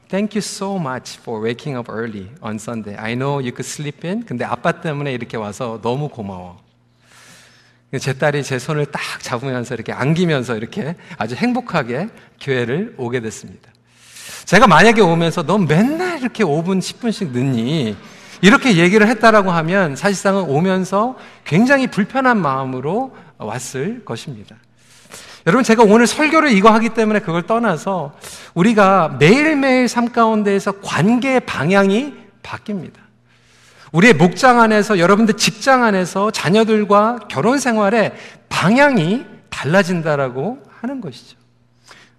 Thank 0.08 0.36
you 0.36 0.40
so 0.40 0.76
much 0.76 1.18
for 1.18 1.42
waking 1.42 1.78
up 1.78 1.90
early 1.90 2.28
on 2.42 2.56
Sunday. 2.56 2.96
I 2.96 3.14
know 3.14 3.40
you 3.40 3.52
could 3.52 3.66
sleep 3.66 4.06
in. 4.06 4.24
근데 4.26 4.44
아빠 4.44 4.72
때문에 4.72 5.12
이렇게 5.12 5.38
와서 5.38 5.80
너무 5.82 6.08
고마워. 6.08 6.63
제 7.98 8.12
딸이 8.12 8.42
제 8.42 8.58
손을 8.58 8.86
딱 8.86 9.00
잡으면서 9.20 9.74
이렇게 9.74 9.92
안기면서 9.92 10.56
이렇게 10.56 10.94
아주 11.18 11.34
행복하게 11.34 12.08
교회를 12.40 12.94
오게 12.96 13.20
됐습니다. 13.20 13.70
제가 14.44 14.66
만약에 14.66 15.00
오면서 15.00 15.42
너 15.42 15.58
맨날 15.58 16.20
이렇게 16.20 16.44
5분, 16.44 16.78
10분씩 16.78 17.32
늦니? 17.32 17.96
이렇게 18.42 18.76
얘기를 18.76 19.06
했다라고 19.08 19.50
하면 19.50 19.96
사실상은 19.96 20.42
오면서 20.42 21.16
굉장히 21.44 21.86
불편한 21.86 22.38
마음으로 22.40 23.16
왔을 23.38 24.04
것입니다. 24.04 24.56
여러분, 25.46 25.62
제가 25.62 25.82
오늘 25.82 26.06
설교를 26.06 26.52
이거 26.52 26.70
하기 26.70 26.90
때문에 26.90 27.20
그걸 27.20 27.42
떠나서 27.42 28.14
우리가 28.54 29.16
매일매일 29.18 29.88
삶 29.88 30.10
가운데에서 30.10 30.80
관계의 30.80 31.40
방향이 31.40 32.14
바뀝니다. 32.42 33.03
우리의 33.94 34.12
목장 34.14 34.60
안에서, 34.60 34.98
여러분들 34.98 35.36
직장 35.36 35.84
안에서 35.84 36.32
자녀들과 36.32 37.20
결혼 37.28 37.60
생활에 37.60 38.12
방향이 38.48 39.24
달라진다라고 39.50 40.58
하는 40.80 41.00
것이죠. 41.00 41.36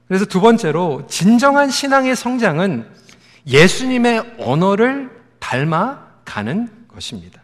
그래서 0.08 0.24
두 0.24 0.39
번째로, 0.39 1.05
진정한 1.10 1.70
신앙의 1.70 2.15
성장은 2.15 2.88
예수님의 3.46 4.38
언어를 4.39 5.10
닮아가는 5.39 6.70
것입니다. 6.88 7.41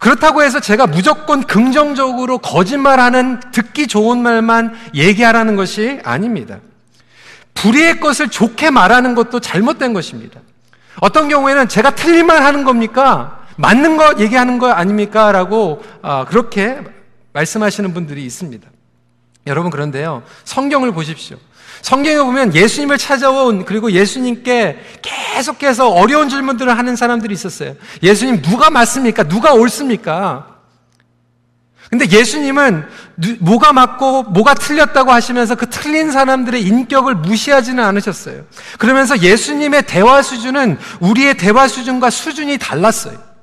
그렇다고 0.00 0.42
해서 0.42 0.58
제가 0.58 0.88
무조건 0.88 1.44
긍정적으로 1.44 2.38
거짓말하는 2.38 3.38
듣기 3.52 3.86
좋은 3.86 4.20
말만 4.20 4.74
얘기하라는 4.96 5.54
것이 5.54 6.00
아닙니다. 6.02 6.58
불의의 7.54 8.00
것을 8.00 8.28
좋게 8.30 8.70
말하는 8.70 9.14
것도 9.14 9.38
잘못된 9.38 9.92
것입니다. 9.92 10.40
어떤 11.00 11.28
경우에는 11.28 11.68
제가 11.68 11.94
틀린 11.94 12.26
말 12.26 12.42
하는 12.42 12.64
겁니까? 12.64 13.43
맞는 13.56 13.96
거 13.96 14.14
얘기하는 14.18 14.58
거 14.58 14.70
아닙니까? 14.70 15.32
라고 15.32 15.82
아, 16.02 16.24
그렇게 16.24 16.78
말씀하시는 17.32 17.92
분들이 17.94 18.24
있습니다. 18.24 18.68
여러분 19.46 19.70
그런데요. 19.70 20.22
성경을 20.44 20.92
보십시오. 20.92 21.36
성경에 21.82 22.16
보면 22.16 22.54
예수님을 22.54 22.96
찾아온 22.96 23.64
그리고 23.66 23.92
예수님께 23.92 24.78
계속해서 25.02 25.90
어려운 25.90 26.30
질문들을 26.30 26.76
하는 26.76 26.96
사람들이 26.96 27.34
있었어요. 27.34 27.74
예수님 28.02 28.40
누가 28.40 28.70
맞습니까? 28.70 29.24
누가 29.24 29.52
옳습니까? 29.52 30.54
근데 31.90 32.08
예수님은 32.08 32.86
뭐가 33.40 33.72
맞고 33.74 34.24
뭐가 34.24 34.54
틀렸다고 34.54 35.12
하시면서 35.12 35.54
그 35.54 35.68
틀린 35.68 36.10
사람들의 36.10 36.62
인격을 36.62 37.16
무시하지는 37.16 37.84
않으셨어요. 37.84 38.44
그러면서 38.78 39.20
예수님의 39.20 39.86
대화 39.86 40.22
수준은 40.22 40.78
우리의 41.00 41.36
대화 41.36 41.68
수준과 41.68 42.08
수준이 42.10 42.58
달랐어요. 42.58 43.33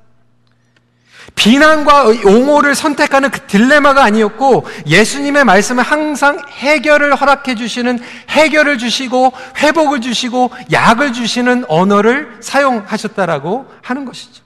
비난과 1.42 2.04
옹호를 2.24 2.76
선택하는 2.76 3.32
그 3.32 3.40
딜레마가 3.48 4.04
아니었고 4.04 4.64
예수님의 4.86 5.44
말씀은 5.44 5.82
항상 5.82 6.40
해결을 6.48 7.16
허락해 7.16 7.56
주시는 7.56 7.98
해결을 8.28 8.78
주시고 8.78 9.32
회복을 9.56 10.00
주시고 10.00 10.52
약을 10.70 11.12
주시는 11.12 11.64
언어를 11.66 12.36
사용하셨다라고 12.40 13.66
하는 13.82 14.04
것이죠. 14.04 14.44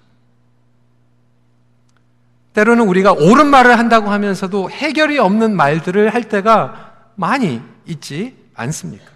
때로는 2.55 2.89
우리가 2.89 3.13
옳은 3.13 3.47
말을 3.47 3.79
한다고 3.79 4.09
하면서도 4.09 4.71
해결이 4.71 5.19
없는 5.19 5.55
말들을 5.55 6.15
할 6.15 6.25
때가 6.25 6.95
많이 7.15 7.61
있지 7.85 8.35
않습니까? 8.55 9.16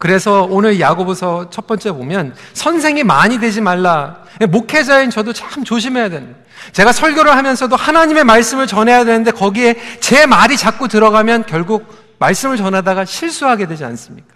그래서 0.00 0.46
오늘 0.48 0.80
야고보서 0.80 1.50
첫 1.50 1.66
번째 1.66 1.92
보면 1.92 2.34
선생이 2.54 3.04
많이 3.04 3.38
되지 3.38 3.60
말라. 3.60 4.24
목회자인 4.48 5.10
저도 5.10 5.34
참 5.34 5.62
조심해야 5.62 6.08
됩니다. 6.08 6.38
제가 6.72 6.90
설교를 6.92 7.36
하면서도 7.36 7.76
하나님의 7.76 8.24
말씀을 8.24 8.66
전해야 8.66 9.04
되는데 9.04 9.30
거기에 9.30 9.76
제 10.00 10.24
말이 10.24 10.56
자꾸 10.56 10.88
들어가면 10.88 11.44
결국 11.44 12.16
말씀을 12.18 12.56
전하다가 12.56 13.04
실수하게 13.04 13.66
되지 13.66 13.84
않습니까? 13.84 14.34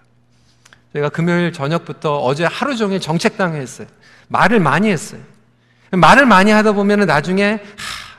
제가 0.92 1.08
금요일 1.08 1.50
저녁부터 1.50 2.18
어제 2.18 2.44
하루 2.44 2.76
종일 2.76 3.00
정책당회 3.00 3.58
했어요. 3.58 3.86
말을 4.28 4.60
많이 4.60 4.90
했어요. 4.90 5.20
말을 5.92 6.26
많이 6.26 6.50
하다 6.50 6.72
보면 6.72 7.06
나중에 7.06 7.52
하, 7.52 7.58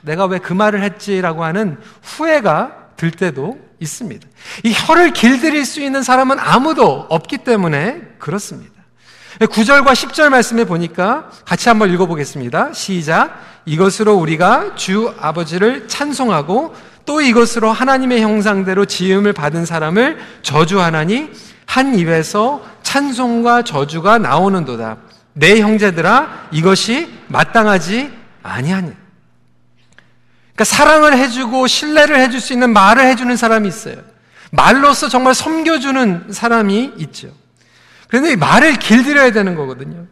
내가 0.01 0.25
왜 0.25 0.39
그 0.39 0.51
말을 0.53 0.81
했지라고 0.81 1.43
하는 1.43 1.77
후회가 2.01 2.87
들 2.97 3.11
때도 3.11 3.59
있습니다. 3.79 4.27
이 4.63 4.73
혀를 4.73 5.13
길들일 5.13 5.65
수 5.65 5.81
있는 5.81 6.03
사람은 6.03 6.37
아무도 6.39 7.05
없기 7.09 7.39
때문에 7.39 8.01
그렇습니다. 8.19 8.73
9절과 9.39 9.87
10절 9.87 10.29
말씀에 10.29 10.63
보니까 10.63 11.29
같이 11.45 11.67
한번 11.67 11.91
읽어보겠습니다. 11.93 12.73
시작. 12.73 13.41
이것으로 13.65 14.15
우리가 14.15 14.75
주 14.75 15.13
아버지를 15.19 15.87
찬송하고 15.87 16.73
또 17.05 17.21
이것으로 17.21 17.71
하나님의 17.71 18.21
형상대로 18.21 18.85
지음을 18.85 19.33
받은 19.33 19.65
사람을 19.65 20.17
저주하나니 20.41 21.31
한 21.65 21.97
입에서 21.97 22.63
찬송과 22.83 23.63
저주가 23.63 24.17
나오는도다. 24.17 24.97
내 25.33 25.59
형제들아 25.59 26.47
이것이 26.51 27.09
마땅하지 27.27 28.11
아니하니. 28.41 29.04
그러니까 30.55 30.63
사랑을 30.63 31.17
해주고 31.17 31.67
신뢰를 31.67 32.19
해줄 32.19 32.39
수 32.39 32.53
있는 32.53 32.71
말을 32.71 33.05
해주는 33.05 33.35
사람이 33.35 33.67
있어요. 33.67 33.97
말로서 34.51 35.09
정말 35.09 35.35
섬겨주는 35.35 36.27
사람이 36.31 36.93
있죠. 36.97 37.29
그런데 38.07 38.31
이 38.31 38.35
말을 38.37 38.75
길들여야 38.75 39.31
되는 39.31 39.55
거거든요. 39.55 40.07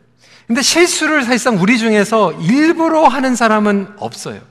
근데 0.46 0.62
실수를 0.62 1.24
사실상 1.24 1.62
우리 1.62 1.78
중에서 1.78 2.34
일부러 2.34 3.08
하는 3.08 3.36
사람은 3.36 3.94
없어요. 3.98 4.42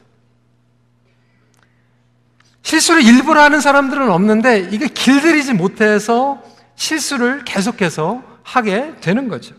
실수를 2.63 3.03
일부러 3.03 3.43
하는 3.43 3.61
사람들은 3.61 4.11
없는데 4.11 4.71
이게 4.73 4.89
길들이지 4.89 5.53
못해서 5.53 6.43
실수를 6.77 7.45
계속해서 7.45 8.23
하게 8.43 8.95
되는 9.03 9.29
거죠. 9.29 9.55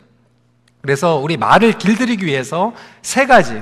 그래서 0.81 1.17
우리 1.17 1.37
말을 1.37 1.73
길들이기 1.73 2.25
위해서 2.25 2.73
세 3.03 3.27
가지 3.27 3.61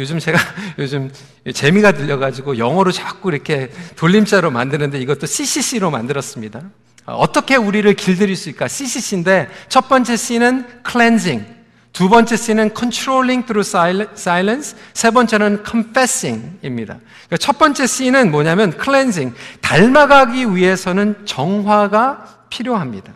요즘 0.00 0.18
제가 0.18 0.38
요즘 0.78 1.10
재미가 1.52 1.92
들려가지고 1.92 2.58
영어로 2.58 2.90
자꾸 2.90 3.30
이렇게 3.30 3.70
돌림자로 3.96 4.50
만드는데 4.50 4.98
이것도 4.98 5.26
CCC로 5.26 5.90
만들었습니다. 5.90 6.62
어떻게 7.06 7.56
우리를 7.56 7.92
길들일 7.94 8.36
수 8.36 8.48
있을까? 8.50 8.68
CCC인데 8.68 9.48
첫 9.68 9.88
번째 9.88 10.16
C는 10.16 10.66
cleansing, 10.88 11.46
두 11.92 12.08
번째 12.08 12.36
C는 12.36 12.70
controlling 12.76 13.46
through 13.46 13.68
silence, 14.12 14.76
세 14.94 15.10
번째는 15.10 15.64
confessing입니다. 15.68 16.98
그러니까 17.26 17.36
첫 17.38 17.58
번째 17.58 17.86
C는 17.86 18.30
뭐냐면 18.30 18.72
cleansing, 18.72 19.36
닮아가기 19.60 20.54
위해서는 20.54 21.16
정화가 21.24 22.46
필요합니다. 22.48 23.12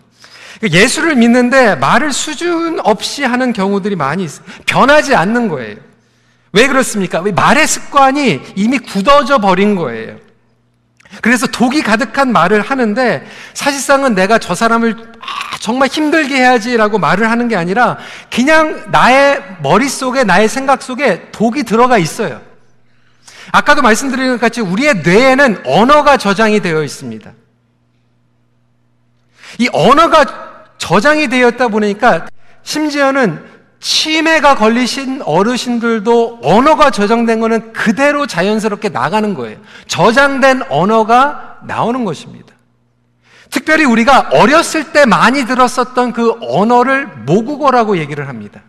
그러니까 0.59 0.81
예수를 0.81 1.17
믿는데 1.17 1.77
말을 1.77 2.13
수준 2.13 2.81
없이 2.81 3.25
하는 3.25 3.53
경우들이 3.53 3.97
많이 3.97 4.25
있어요. 4.25 4.47
변하지 4.67 5.15
않는 5.15 5.49
거예요. 5.49 5.77
왜 6.55 6.69
그렇습니까? 6.69 7.21
말의 7.21 7.67
습관이 7.67 8.41
이미 8.55 8.79
굳어져 8.79 9.39
버린 9.39 9.75
거예요. 9.75 10.19
그래서 11.21 11.49
독이 11.49 11.83
가득한 11.83 12.33
말을 12.33 12.61
하는데 12.61 13.27
사실상은 13.55 14.15
내가 14.15 14.39
저 14.39 14.55
사람을 14.55 14.97
아, 15.21 15.59
정말 15.59 15.89
힘들게 15.89 16.37
해야지라고 16.37 16.99
말을 16.99 17.29
하는 17.29 17.49
게 17.49 17.57
아니라 17.57 17.99
그냥 18.33 18.85
나의 18.93 19.43
머릿속에 19.63 20.23
나의 20.23 20.49
생각 20.49 20.83
속에 20.83 21.29
독이 21.33 21.65
들어가 21.65 21.99
있어요. 21.99 22.41
아까도 23.51 23.83
말씀드린 23.83 24.29
것 24.31 24.41
같이 24.41 24.61
우리의 24.61 25.03
뇌에는 25.05 25.63
언어가 25.67 26.17
저장이 26.17 26.61
되어 26.61 26.85
있습니다. 26.85 27.33
이 29.59 29.69
언어가 29.73 30.25
저장이 30.79 31.29
되었다 31.29 31.67
보니까 31.67 32.27
심지어는 32.63 33.54
치매가 33.85 34.55
걸리신 34.55 35.21
어르신들도 35.27 36.41
언어가 36.43 36.91
저장된 36.91 37.39
거는 37.41 37.75
그대로 37.75 38.27
자연스럽게 38.27 38.89
나가는 38.89 39.35
거예요. 39.35 39.59
저장된 39.89 40.63
언어가 40.71 41.59
나오는 41.65 42.07
것입니다. 42.07 42.55
특별히 43.51 43.85
우리가 43.85 44.31
어렸을 44.33 44.93
때 44.93 45.05
많이 45.05 45.45
들었었던 45.45 46.15
그 46.15 46.33
언어를 46.41 47.09
모국어라고 47.27 47.99
얘기를 47.99 48.27
합니다. 48.27 48.63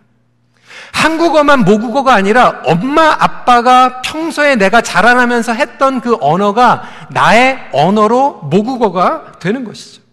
한국어만 0.91 1.62
모국어가 1.63 2.13
아니라 2.13 2.62
엄마, 2.65 3.15
아빠가 3.17 4.01
평소에 4.01 4.58
내가 4.58 4.82
자라나면서 4.82 5.54
했던 5.54 6.01
그 6.01 6.17
언어가 6.19 6.84
나의 7.12 7.69
언어로 7.71 8.41
모국어가 8.51 9.32
되는 9.39 9.63
것이죠. 9.63 10.05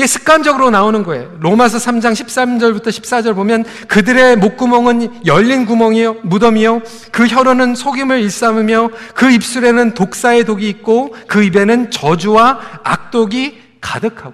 이게 0.00 0.06
습관적으로 0.06 0.70
나오는 0.70 1.02
거예요. 1.02 1.30
로마서 1.40 1.76
3장 1.76 2.12
13절부터 2.14 2.86
14절 2.86 3.34
보면 3.34 3.66
그들의 3.86 4.36
목구멍은 4.36 5.26
열린 5.26 5.66
구멍이요, 5.66 6.20
무덤이요. 6.22 6.80
그 7.12 7.26
혀로는 7.26 7.74
속임을 7.74 8.18
일삼으며 8.22 8.88
그 9.14 9.30
입술에는 9.30 9.92
독사의 9.92 10.44
독이 10.44 10.66
있고 10.70 11.14
그 11.28 11.42
입에는 11.42 11.90
저주와 11.90 12.80
악독이 12.82 13.60
가득하고. 13.82 14.32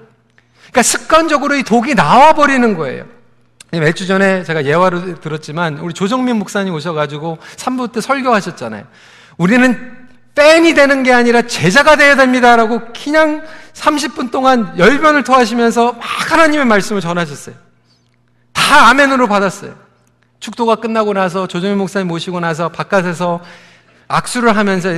그러니까 0.70 0.82
습관적으로 0.84 1.56
이 1.56 1.64
독이 1.64 1.96
나와버리는 1.96 2.76
거예요. 2.76 3.04
몇 3.72 3.92
주 3.96 4.06
전에 4.06 4.44
제가 4.44 4.66
예화를 4.66 5.16
들었지만 5.20 5.78
우리 5.78 5.92
조정민 5.94 6.36
목사님 6.36 6.74
오셔가지고 6.74 7.38
3부 7.56 7.90
때 7.90 8.00
설교하셨잖아요. 8.00 8.84
우리는 9.36 9.96
팬이 10.36 10.74
되는 10.74 11.02
게 11.02 11.12
아니라 11.12 11.42
제자가 11.42 11.96
되어야 11.96 12.14
됩니다라고 12.14 12.82
그냥 12.92 13.42
30분 13.76 14.30
동안 14.30 14.74
열변을 14.78 15.22
토하시면서 15.22 15.92
막 15.92 16.02
하나님의 16.02 16.66
말씀을 16.66 17.00
전하셨어요. 17.00 17.54
다 18.52 18.88
아멘으로 18.88 19.28
받았어요. 19.28 19.74
축도가 20.40 20.76
끝나고 20.76 21.12
나서 21.12 21.46
조정민 21.46 21.78
목사님 21.78 22.08
모시고 22.08 22.40
나서 22.40 22.68
바깥에서 22.68 23.40
악수를 24.08 24.56
하면서 24.56 24.88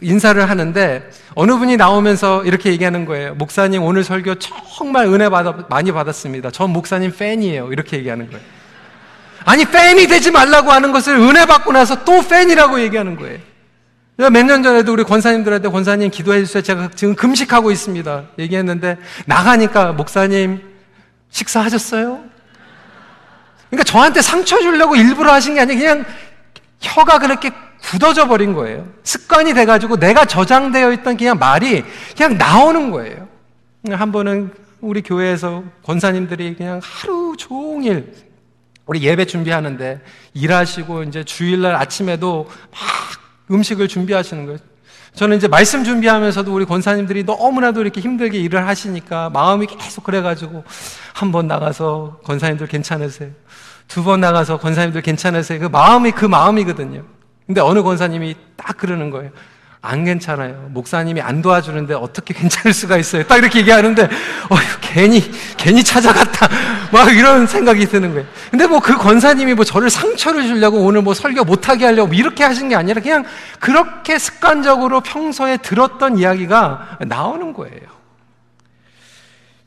인사를 0.00 0.48
하는데 0.48 1.10
어느 1.34 1.56
분이 1.56 1.76
나오면서 1.76 2.44
이렇게 2.44 2.70
얘기하는 2.70 3.04
거예요. 3.06 3.34
목사님 3.34 3.82
오늘 3.82 4.04
설교 4.04 4.36
정말 4.38 5.06
은혜 5.06 5.28
받아, 5.28 5.54
많이 5.68 5.92
받았습니다. 5.92 6.50
전 6.50 6.70
목사님 6.70 7.14
팬이에요. 7.16 7.72
이렇게 7.72 7.96
얘기하는 7.98 8.30
거예요. 8.30 8.44
아니 9.44 9.64
팬이 9.64 10.06
되지 10.06 10.30
말라고 10.30 10.70
하는 10.70 10.92
것을 10.92 11.16
은혜 11.16 11.46
받고 11.46 11.72
나서 11.72 12.04
또 12.04 12.20
팬이라고 12.20 12.80
얘기하는 12.80 13.16
거예요. 13.16 13.38
몇 14.28 14.44
년 14.44 14.62
전에도 14.62 14.92
우리 14.92 15.04
권사님들한테 15.04 15.68
권사님 15.68 16.10
기도해 16.10 16.40
주세요. 16.44 16.62
제가 16.62 16.90
지금 16.94 17.14
금식하고 17.14 17.70
있습니다. 17.70 18.24
얘기했는데 18.38 18.98
나가니까 19.26 19.92
목사님 19.92 20.60
식사하셨어요? 21.30 22.20
그러니까 23.70 23.84
저한테 23.84 24.20
상처 24.20 24.58
주려고 24.60 24.96
일부러 24.96 25.32
하신 25.32 25.54
게 25.54 25.60
아니라 25.60 25.78
그냥 25.78 26.04
혀가 26.80 27.18
그렇게 27.20 27.50
굳어져 27.82 28.26
버린 28.28 28.52
거예요. 28.52 28.86
습관이 29.04 29.54
돼가지고 29.54 29.96
내가 29.96 30.24
저장되어 30.24 30.92
있던 30.94 31.16
그냥 31.16 31.38
말이 31.38 31.84
그냥 32.16 32.36
나오는 32.36 32.90
거예요. 32.90 33.28
한 33.90 34.12
번은 34.12 34.52
우리 34.80 35.02
교회에서 35.02 35.62
권사님들이 35.84 36.56
그냥 36.56 36.80
하루 36.82 37.34
종일 37.38 38.12
우리 38.86 39.02
예배 39.02 39.26
준비하는데 39.26 40.00
일하시고 40.34 41.04
이제 41.04 41.22
주일날 41.22 41.76
아침에도 41.76 42.50
막 42.72 42.80
음식을 43.50 43.88
준비하시는 43.88 44.46
거예요. 44.46 44.58
저는 45.14 45.36
이제 45.38 45.48
말씀 45.48 45.82
준비하면서도 45.82 46.54
우리 46.54 46.64
권사님들이 46.64 47.24
너무나도 47.24 47.80
이렇게 47.80 48.00
힘들게 48.00 48.38
일을 48.38 48.66
하시니까 48.68 49.30
마음이 49.30 49.66
계속 49.66 50.04
그래가지고 50.04 50.62
한 51.14 51.32
번 51.32 51.48
나가서 51.48 52.20
권사님들 52.24 52.68
괜찮으세요? 52.68 53.30
두 53.88 54.04
번 54.04 54.20
나가서 54.20 54.58
권사님들 54.58 55.02
괜찮으세요? 55.02 55.58
그 55.58 55.66
마음이 55.66 56.12
그 56.12 56.24
마음이거든요. 56.26 57.02
근데 57.46 57.60
어느 57.60 57.82
권사님이 57.82 58.36
딱 58.56 58.76
그러는 58.76 59.10
거예요. 59.10 59.30
안 59.82 60.04
괜찮아요. 60.04 60.68
목사님이 60.72 61.22
안 61.22 61.40
도와주는데 61.40 61.94
어떻게 61.94 62.34
괜찮을 62.34 62.74
수가 62.74 62.98
있어요? 62.98 63.22
딱 63.24 63.38
이렇게 63.38 63.60
얘기하는데, 63.60 64.02
어휴, 64.02 64.60
괜히, 64.82 65.30
괜히 65.56 65.82
찾아갔다. 65.82 66.48
막 66.92 67.16
이런 67.16 67.46
생각이 67.46 67.86
드는 67.86 68.12
거예요. 68.12 68.26
근데 68.50 68.66
뭐 68.66 68.80
그 68.80 68.96
권사님이 68.96 69.54
뭐 69.54 69.64
저를 69.64 69.88
상처를 69.88 70.46
주려고 70.46 70.80
오늘 70.84 71.00
뭐 71.02 71.14
설교 71.14 71.44
못하게 71.44 71.86
하려고 71.86 72.08
뭐 72.08 72.16
이렇게 72.16 72.44
하신 72.44 72.68
게 72.68 72.74
아니라 72.74 73.00
그냥 73.00 73.24
그렇게 73.58 74.18
습관적으로 74.18 75.00
평소에 75.00 75.58
들었던 75.58 76.18
이야기가 76.18 76.98
나오는 77.06 77.52
거예요. 77.52 77.99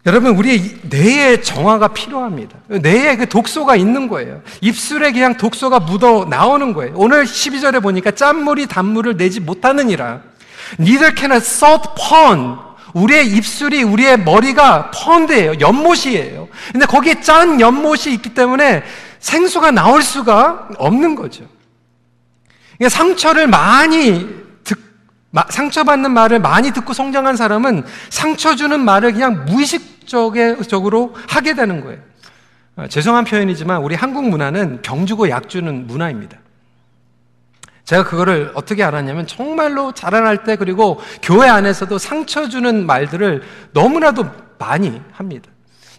여러분, 0.06 0.36
우리 0.36 0.78
뇌에 0.84 1.42
정화가 1.42 1.90
필요합니다. 1.90 2.58
뇌에 2.68 3.16
그 3.16 3.30
독소가 3.30 3.78
있는 3.78 4.10
거예요. 4.10 4.42
입술에 4.60 5.14
그냥 5.14 5.38
독소가 5.38 5.80
묻어 5.80 6.26
나오는 6.26 6.74
거예요. 6.74 6.94
오늘 6.98 7.24
12절에 7.24 7.82
보니까 7.82 8.12
짠물이 8.12 8.68
단물을 8.68 9.16
내지 9.16 9.40
못하느니라. 9.40 10.22
Neither 10.78 11.16
can 11.16 11.32
a 11.32 11.38
salt 11.38 11.90
pond. 11.96 12.60
우리의 12.94 13.28
입술이, 13.28 13.84
우리의 13.84 14.20
머리가 14.20 14.92
펀드예요. 14.92 15.54
연못이에요. 15.62 16.50
근데 16.74 16.86
거기에 16.86 17.22
짠 17.22 17.62
연못이 17.62 18.14
있기 18.14 18.34
때문에 18.34 18.84
생수가 19.20 19.72
나올 19.72 20.04
수가 20.04 20.68
없는 20.78 21.16
거죠. 21.16 21.46
그러니까 22.78 22.90
상처를 22.90 23.48
많이 23.48 24.44
상처받는 25.50 26.12
말을 26.12 26.40
많이 26.40 26.72
듣고 26.72 26.94
성장한 26.94 27.38
사람은 27.38 27.84
상처 28.10 28.56
주는 28.56 28.80
말을 28.80 29.14
그냥 29.14 29.46
무의식 29.46 29.93
적으로 30.06 31.14
하게 31.28 31.54
되는 31.54 31.82
거예요. 31.82 32.00
아, 32.76 32.88
죄송한 32.88 33.26
표현이지만 33.26 33.82
우리 33.82 33.96
한국 33.96 34.28
문화는 34.30 34.82
병 34.82 35.06
주고 35.06 35.30
약 35.30 35.50
주는 35.50 35.86
문화입니다. 35.86 36.38
제가 37.86 38.04
그거를 38.04 38.52
어떻게 38.56 38.84
알았냐면 38.84 39.28
정말로 39.28 39.92
자라날 39.92 40.44
때 40.44 40.56
그리고 40.56 41.00
교회 41.22 41.50
안에서도 41.50 41.98
상처 41.98 42.48
주는 42.48 42.86
말들을 42.86 43.44
너무나도 43.74 44.26
많이 44.58 45.02
합니다. 45.12 45.50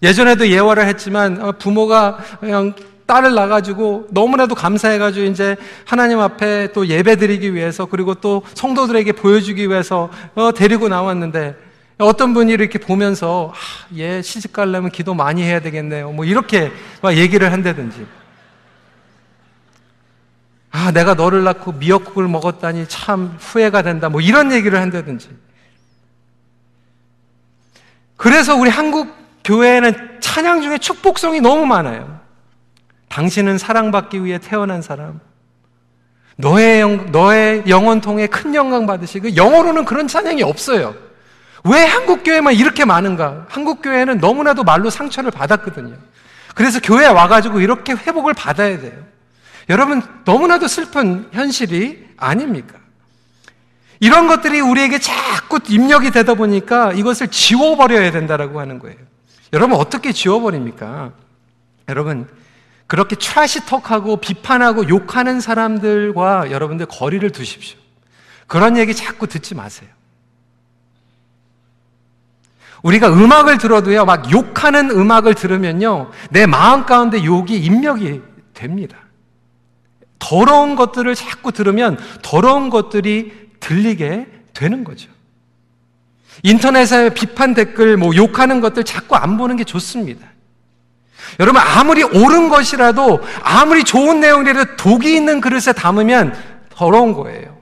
예전에도 0.02 0.48
예화를 0.48 0.86
했지만 0.86 1.40
어, 1.40 1.52
부모가 1.52 2.18
그냥 2.40 2.74
딸을 3.06 3.34
낳아가지고 3.34 4.08
너무나도 4.10 4.54
감사해가지고 4.54 5.26
이제 5.26 5.56
하나님 5.84 6.20
앞에 6.20 6.72
또 6.72 6.86
예배 6.86 7.16
드리기 7.16 7.54
위해서 7.54 7.84
그리고 7.84 8.14
또 8.14 8.42
성도들에게 8.54 9.12
보여주기 9.12 9.68
위해서 9.68 10.10
어, 10.34 10.52
데리고 10.52 10.88
나왔는데 10.88 11.54
어떤 11.98 12.34
분이 12.34 12.52
이렇게 12.52 12.78
보면서 12.78 13.52
아, 13.54 13.96
얘 13.96 14.20
시집 14.20 14.52
가려면 14.52 14.90
기도 14.90 15.14
많이 15.14 15.42
해야 15.42 15.60
되겠네요. 15.60 16.10
뭐 16.12 16.24
이렇게 16.24 16.72
막 17.00 17.16
얘기를 17.16 17.52
한다든지. 17.52 18.06
아, 20.70 20.90
내가 20.90 21.14
너를 21.14 21.44
낳고 21.44 21.72
미역국을 21.72 22.26
먹었다니 22.26 22.86
참 22.88 23.36
후회가 23.38 23.82
된다. 23.82 24.08
뭐 24.08 24.20
이런 24.20 24.50
얘기를 24.50 24.80
한다든지. 24.80 25.28
그래서 28.16 28.56
우리 28.56 28.70
한국 28.70 29.14
교회에는 29.44 30.20
찬양 30.20 30.62
중에 30.62 30.78
축복성이 30.78 31.40
너무 31.40 31.64
많아요. 31.66 32.20
당신은 33.08 33.58
사랑받기 33.58 34.24
위해 34.24 34.38
태어난 34.38 34.82
사람. 34.82 35.20
너의, 36.36 36.80
영, 36.80 37.12
너의 37.12 37.62
영혼 37.68 38.00
통해 38.00 38.26
큰 38.26 38.52
영광 38.56 38.86
받으시고, 38.86 39.36
영어로는 39.36 39.84
그런 39.84 40.08
찬양이 40.08 40.42
없어요. 40.42 40.96
왜 41.64 41.84
한국교회만 41.84 42.54
이렇게 42.54 42.84
많은가? 42.84 43.46
한국교회는 43.48 44.18
너무나도 44.18 44.64
말로 44.64 44.90
상처를 44.90 45.30
받았거든요. 45.30 45.96
그래서 46.54 46.78
교회에 46.80 47.08
와가지고 47.08 47.60
이렇게 47.60 47.94
회복을 47.94 48.34
받아야 48.34 48.78
돼요. 48.78 48.92
여러분, 49.70 50.02
너무나도 50.24 50.68
슬픈 50.68 51.28
현실이 51.32 52.06
아닙니까? 52.18 52.78
이런 53.98 54.26
것들이 54.26 54.60
우리에게 54.60 54.98
자꾸 54.98 55.58
입력이 55.66 56.10
되다 56.10 56.34
보니까 56.34 56.92
이것을 56.92 57.28
지워버려야 57.28 58.10
된다라고 58.10 58.60
하는 58.60 58.78
거예요. 58.78 58.98
여러분, 59.54 59.78
어떻게 59.78 60.12
지워버립니까? 60.12 61.12
여러분, 61.88 62.28
그렇게 62.86 63.16
트라시톡하고 63.16 64.18
비판하고 64.18 64.88
욕하는 64.90 65.40
사람들과 65.40 66.50
여러분들 66.50 66.86
거리를 66.86 67.28
두십시오. 67.30 67.78
그런 68.46 68.76
얘기 68.76 68.94
자꾸 68.94 69.26
듣지 69.26 69.54
마세요. 69.54 69.88
우리가 72.84 73.08
음악을 73.08 73.56
들어도요, 73.56 74.04
막 74.04 74.30
욕하는 74.30 74.90
음악을 74.90 75.34
들으면요, 75.34 76.10
내 76.28 76.44
마음 76.44 76.84
가운데 76.84 77.24
욕이 77.24 77.56
입력이 77.56 78.20
됩니다. 78.52 78.98
더러운 80.18 80.76
것들을 80.76 81.14
자꾸 81.14 81.50
들으면 81.50 81.98
더러운 82.22 82.68
것들이 82.68 83.32
들리게 83.58 84.26
되는 84.52 84.84
거죠. 84.84 85.10
인터넷에 86.42 87.14
비판 87.14 87.54
댓글, 87.54 87.96
뭐 87.96 88.14
욕하는 88.14 88.60
것들 88.60 88.84
자꾸 88.84 89.16
안 89.16 89.38
보는 89.38 89.56
게 89.56 89.64
좋습니다. 89.64 90.26
여러분, 91.40 91.62
아무리 91.62 92.02
옳은 92.02 92.50
것이라도, 92.50 93.20
아무리 93.42 93.82
좋은 93.82 94.20
내용이라도 94.20 94.76
독이 94.76 95.14
있는 95.14 95.40
그릇에 95.40 95.72
담으면 95.74 96.36
더러운 96.68 97.14
거예요. 97.14 97.56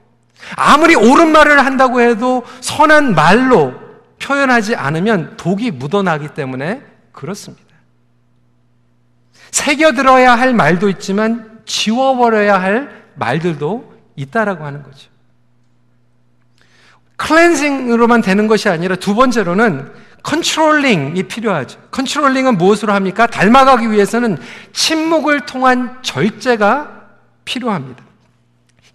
아무리 0.57 0.95
옳은 0.95 1.31
말을 1.31 1.65
한다고 1.65 2.01
해도 2.01 2.43
선한 2.59 3.15
말로 3.15 3.82
표현하지 4.23 4.75
않으면 4.75 5.35
독이 5.37 5.71
묻어나기 5.71 6.29
때문에 6.29 6.81
그렇습니다. 7.11 7.63
새겨들어야 9.51 10.33
할 10.33 10.53
말도 10.53 10.89
있지만 10.89 11.61
지워버려야 11.65 12.59
할 12.59 13.03
말들도 13.15 13.93
있다라고 14.15 14.65
하는 14.65 14.81
거죠. 14.83 15.09
cleansing으로만 17.17 18.21
되는 18.21 18.47
것이 18.47 18.69
아니라 18.69 18.95
두 18.95 19.13
번째로는 19.15 19.91
controlling이 20.23 21.23
필요하죠. 21.23 21.79
controlling은 21.91 22.57
무엇으로 22.57 22.93
합니까? 22.93 23.27
닮아가기 23.27 23.91
위해서는 23.91 24.37
침묵을 24.71 25.41
통한 25.41 25.99
절제가 26.01 27.01
필요합니다. 27.45 28.03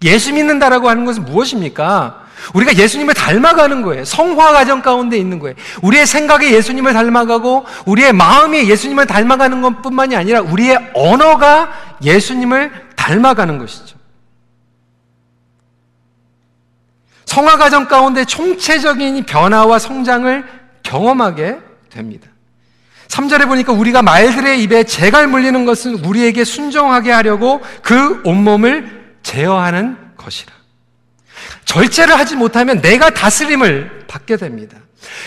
예수 0.03 0.33
믿는다라고 0.33 0.89
하는 0.89 1.05
것은 1.05 1.25
무엇입니까? 1.25 2.25
우리가 2.53 2.75
예수님을 2.75 3.13
닮아가는 3.13 3.81
거예요. 3.81 4.05
성화 4.05 4.53
과정 4.53 4.81
가운데 4.81 5.17
있는 5.17 5.39
거예요. 5.39 5.55
우리의 5.81 6.05
생각이 6.05 6.53
예수님을 6.53 6.93
닮아가고 6.93 7.65
우리의 7.85 8.13
마음이 8.13 8.69
예수님을 8.69 9.05
닮아가는 9.05 9.61
것 9.61 9.81
뿐만이 9.81 10.15
아니라 10.15 10.41
우리의 10.41 10.91
언어가 10.93 11.71
예수님을 12.03 12.71
닮아가는 12.95 13.57
것이죠. 13.57 13.97
성화 17.25 17.57
과정 17.57 17.87
가운데 17.87 18.25
총체적인 18.25 19.25
변화와 19.25 19.77
성장을 19.77 20.43
경험하게 20.83 21.59
됩니다. 21.89 22.27
3절에 23.07 23.47
보니까 23.47 23.73
우리가 23.73 24.01
말들의 24.01 24.61
입에 24.63 24.83
재갈 24.83 25.27
물리는 25.27 25.65
것은 25.65 26.05
우리에게 26.05 26.43
순종하게 26.43 27.11
하려고 27.11 27.61
그 27.81 28.21
온몸을 28.23 29.17
제어하는 29.23 29.97
것이라. 30.15 30.58
절제를 31.69 32.17
하지 32.17 32.35
못하면 32.35 32.81
내가 32.81 33.11
다스림을 33.11 34.05
받게 34.07 34.37
됩니다. 34.37 34.77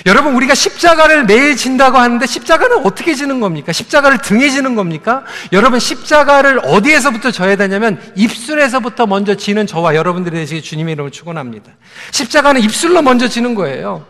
여러분, 0.06 0.34
우리가 0.34 0.54
십자가를 0.54 1.24
매일 1.24 1.56
진다고 1.56 1.98
하는데 1.98 2.26
십자가는 2.26 2.84
어떻게 2.84 3.14
지는 3.14 3.38
겁니까? 3.38 3.70
십자가를 3.72 4.18
등에 4.18 4.50
지는 4.50 4.74
겁니까? 4.74 5.24
여러분, 5.52 5.78
십자가를 5.78 6.60
어디에서부터 6.64 7.30
져야 7.30 7.54
되냐면 7.54 8.00
입술에서부터 8.16 9.06
먼저 9.06 9.36
지는 9.36 9.68
저와 9.68 9.94
여러분들이 9.94 10.34
되시기 10.36 10.62
주님의 10.62 10.94
이름을 10.94 11.12
축원합니다. 11.12 11.70
십자가는 12.10 12.60
입술로 12.60 13.02
먼저 13.02 13.28
지는 13.28 13.54
거예요. 13.54 14.04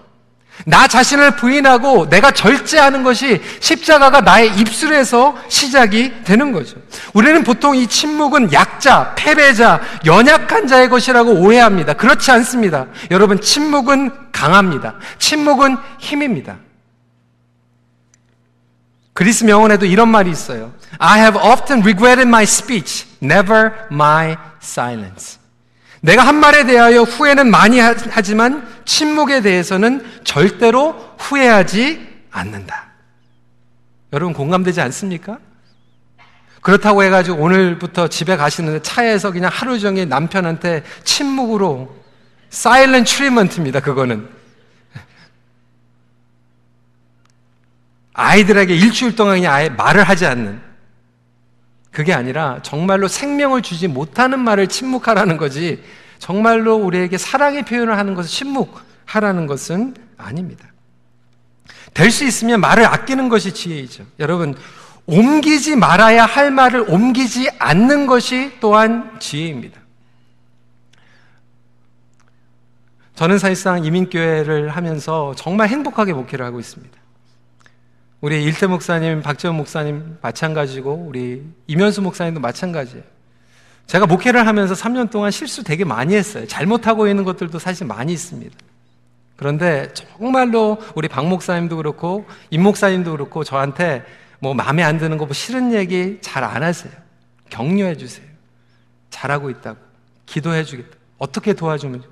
나 0.65 0.87
자신을 0.87 1.37
부인하고 1.37 2.09
내가 2.09 2.31
절제하는 2.31 3.03
것이 3.03 3.41
십자가가 3.61 4.21
나의 4.21 4.55
입술에서 4.57 5.37
시작이 5.49 6.23
되는 6.25 6.53
거죠. 6.53 6.77
우리는 7.15 7.43
보통 7.43 7.75
이 7.75 7.87
침묵은 7.87 8.53
약자, 8.53 9.15
패배자, 9.17 9.81
연약한 10.05 10.67
자의 10.67 10.89
것이라고 10.89 11.33
오해합니다. 11.33 11.95
그렇지 11.95 12.31
않습니다. 12.31 12.87
여러분, 13.11 13.41
침묵은 13.41 14.31
강합니다. 14.31 14.95
침묵은 15.19 15.77
힘입니다. 15.99 16.57
그리스 19.15 19.45
명언에도 19.45 19.85
이런 19.85 20.09
말이 20.09 20.31
있어요. 20.31 20.73
I 20.99 21.21
have 21.21 21.41
often 21.43 21.81
regretted 21.83 22.29
my 22.29 22.45
speech, 22.45 23.07
never 23.23 23.73
my 23.91 24.37
silence. 24.63 25.42
내가 26.03 26.27
한 26.27 26.35
말에 26.37 26.67
대하여 26.67 27.03
후회는 27.03 27.49
많이 27.49 27.79
하지만 27.79 28.69
침묵에 28.85 29.41
대해서는 29.41 30.05
절대로 30.25 31.15
후회하지 31.19 32.25
않는다. 32.33 32.89
여러분 34.13 34.35
공감되지 34.35 34.81
않습니까? 34.81 35.39
그렇다고 36.61 37.05
해가지고 37.05 37.41
오늘부터 37.41 38.09
집에 38.09 38.37
가시는데 38.37 38.83
차에서 38.83 39.31
그냥 39.31 39.51
하루 39.53 39.79
종일 39.79 40.09
남편한테 40.09 40.83
침묵으로 41.05 41.97
사일렌 42.51 43.05
트리먼트입니다. 43.05 43.79
그거는 43.79 44.29
아이들에게 48.13 48.75
일주일 48.75 49.15
동안 49.15 49.37
그냥 49.37 49.55
아예 49.55 49.69
말을 49.69 50.03
하지 50.03 50.27
않는 50.27 50.61
그게 51.93 52.13
아니라 52.15 52.61
정말로 52.63 53.07
생명을 53.07 53.63
주지 53.63 53.87
못하는 53.87 54.41
말을 54.41 54.67
침묵하라는 54.67 55.37
거지 55.37 55.83
정말로 56.19 56.77
우리에게 56.77 57.19
사랑의 57.19 57.65
표현을 57.65 57.97
하는 57.99 58.15
것을 58.15 58.31
침묵하라는 58.31 59.47
것은 59.47 59.95
아닙니다. 60.17 60.67
될 61.95 62.11
수 62.11 62.25
있으면 62.25 62.61
말을 62.61 62.87
아끼는 62.87 63.29
것이 63.29 63.53
지혜이죠. 63.53 64.07
여러분, 64.19 64.57
옮기지 65.05 65.77
말아야 65.77 66.25
할 66.25 66.51
말을 66.51 66.89
옮기지 66.89 67.51
않는 67.59 68.07
것이 68.07 68.53
또한 68.61 69.19
지혜입니다. 69.19 69.81
저는 73.15 73.39
사실상 73.39 73.85
이민교회를 73.85 74.71
하면서 74.71 75.35
정말 75.37 75.69
행복하게 75.69 76.15
목회를 76.15 76.47
하고 76.47 76.59
있습니다. 76.61 77.02
우리 78.23 78.45
일태 78.45 78.69
목사님, 78.69 79.21
박재원 79.21 79.57
목사님 79.57 80.17
마찬가지고 80.23 80.95
우리 80.95 81.45
이면수 81.67 82.03
목사님도 82.03 82.39
마찬가지예요. 82.41 83.03
제가 83.89 84.07
목회를 84.07 84.47
하면서 84.47 84.75
3년 84.75 85.11
동안 85.11 85.33
실수 85.33 85.65
되게 85.65 85.85
많이 85.85 86.15
했어요. 86.15 86.47
잘못하고 86.47 87.09
있는 87.09 87.25
것들도 87.25 87.59
사실 87.59 87.85
많이 87.85 88.13
있습니다. 88.13 88.57
그런데 89.37 89.93
정말로 89.93 90.79
우리 90.95 91.09
박 91.09 91.27
목사님도 91.27 91.77
그렇고 91.77 92.25
임 92.51 92.63
목사님도 92.63 93.11
그렇고 93.11 93.43
저한테 93.43 94.05
뭐 94.39 94.55
마음에 94.55 94.85
안 94.85 94.99
드는 94.99 95.19
거 95.19 95.25
뭐 95.25 95.35
싫은 95.35 95.73
얘기 95.73 96.19
잘 96.21 96.45
안 96.45 96.63
하세요. 96.63 96.93
격려해 97.51 97.97
주세요. 97.97 98.25
잘하고 99.11 99.51
있다고. 99.51 99.79
기도해 100.27 100.63
주겠다. 100.63 100.97
어떻게 101.19 101.55
도와주면 101.55 102.05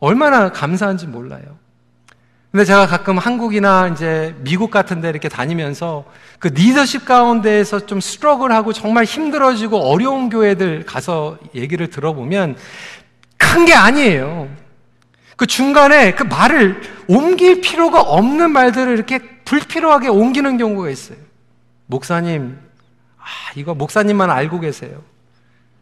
얼마나 0.00 0.50
감사한지 0.50 1.06
몰라요. 1.06 1.56
근데 2.50 2.64
제가 2.64 2.86
가끔 2.86 3.18
한국이나 3.18 3.88
이제 3.88 4.34
미국 4.40 4.70
같은 4.70 5.00
데 5.02 5.10
이렇게 5.10 5.28
다니면서 5.28 6.04
그 6.38 6.48
리더십 6.48 7.04
가운데에서 7.04 7.80
좀 7.80 8.00
스트럭을 8.00 8.52
하고 8.52 8.72
정말 8.72 9.04
힘들어지고 9.04 9.76
어려운 9.78 10.30
교회들 10.30 10.86
가서 10.86 11.38
얘기를 11.54 11.88
들어보면 11.88 12.56
큰 13.36 13.64
게 13.64 13.74
아니에요. 13.74 14.48
그 15.36 15.46
중간에 15.46 16.14
그 16.14 16.22
말을 16.24 16.80
옮길 17.06 17.60
필요가 17.60 18.00
없는 18.00 18.50
말들을 18.50 18.92
이렇게 18.94 19.18
불필요하게 19.44 20.08
옮기는 20.08 20.56
경우가 20.58 20.90
있어요. 20.90 21.18
목사님, 21.86 22.58
아, 23.18 23.24
이거 23.56 23.74
목사님만 23.74 24.30
알고 24.30 24.60
계세요. 24.60 25.02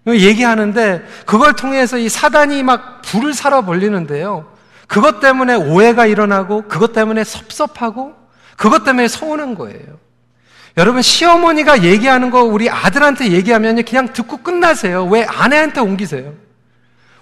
얘기하는데 0.06 1.04
그걸 1.26 1.54
통해서 1.54 1.96
이 1.98 2.08
사단이 2.08 2.62
막 2.62 3.02
불을 3.02 3.34
살아 3.34 3.62
벌리는데요. 3.62 4.46
그것 4.86 5.20
때문에 5.20 5.54
오해가 5.54 6.06
일어나고 6.06 6.68
그것 6.68 6.92
때문에 6.92 7.24
섭섭하고 7.24 8.14
그것 8.56 8.84
때문에 8.84 9.08
서운한 9.08 9.54
거예요. 9.54 9.98
여러분 10.76 11.02
시어머니가 11.02 11.82
얘기하는 11.82 12.30
거 12.30 12.42
우리 12.42 12.68
아들한테 12.68 13.32
얘기하면 13.32 13.82
그냥 13.84 14.12
듣고 14.12 14.38
끝나세요. 14.38 15.06
왜 15.06 15.24
아내한테 15.24 15.80
옮기세요? 15.80 16.34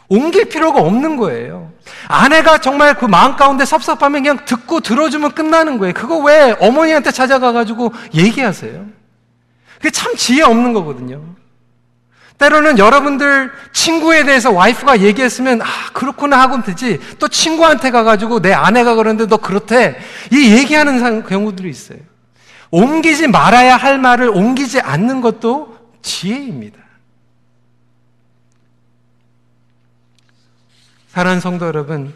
옮길 0.09 0.48
필요가 0.48 0.81
없는 0.81 1.16
거예요. 1.16 1.72
아내가 2.09 2.59
정말 2.59 2.94
그 2.94 3.05
마음 3.05 3.37
가운데 3.37 3.64
섭섭하면 3.64 4.22
그냥 4.22 4.44
듣고 4.44 4.81
들어주면 4.81 5.33
끝나는 5.33 5.79
거예요. 5.79 5.94
그거 5.94 6.18
왜 6.18 6.55
어머니한테 6.61 7.11
찾아가가지고 7.11 7.92
얘기하세요? 8.12 8.87
그게 9.77 9.90
참 9.90 10.14
지혜 10.16 10.42
없는 10.42 10.72
거거든요. 10.72 11.22
때로는 12.38 12.79
여러분들 12.79 13.51
친구에 13.73 14.25
대해서 14.25 14.51
와이프가 14.51 15.01
얘기했으면 15.01 15.62
아 15.62 15.66
그렇구나 15.92 16.40
하고 16.40 16.62
되지 16.62 17.01
또 17.18 17.29
친구한테 17.29 17.90
가가지고 17.90 18.40
내 18.40 18.53
아내가 18.53 18.94
그러는데 18.94 19.27
너 19.27 19.37
그렇대 19.37 19.97
이 20.33 20.53
얘기하는 20.53 21.25
경우들이 21.25 21.70
있어요. 21.70 21.99
옮기지 22.70 23.29
말아야 23.29 23.77
할 23.77 23.99
말을 23.99 24.29
옮기지 24.29 24.81
않는 24.81 25.20
것도 25.20 25.79
지혜입니다. 26.03 26.79
사랑하는 31.12 31.40
성도 31.40 31.66
여러분, 31.66 32.12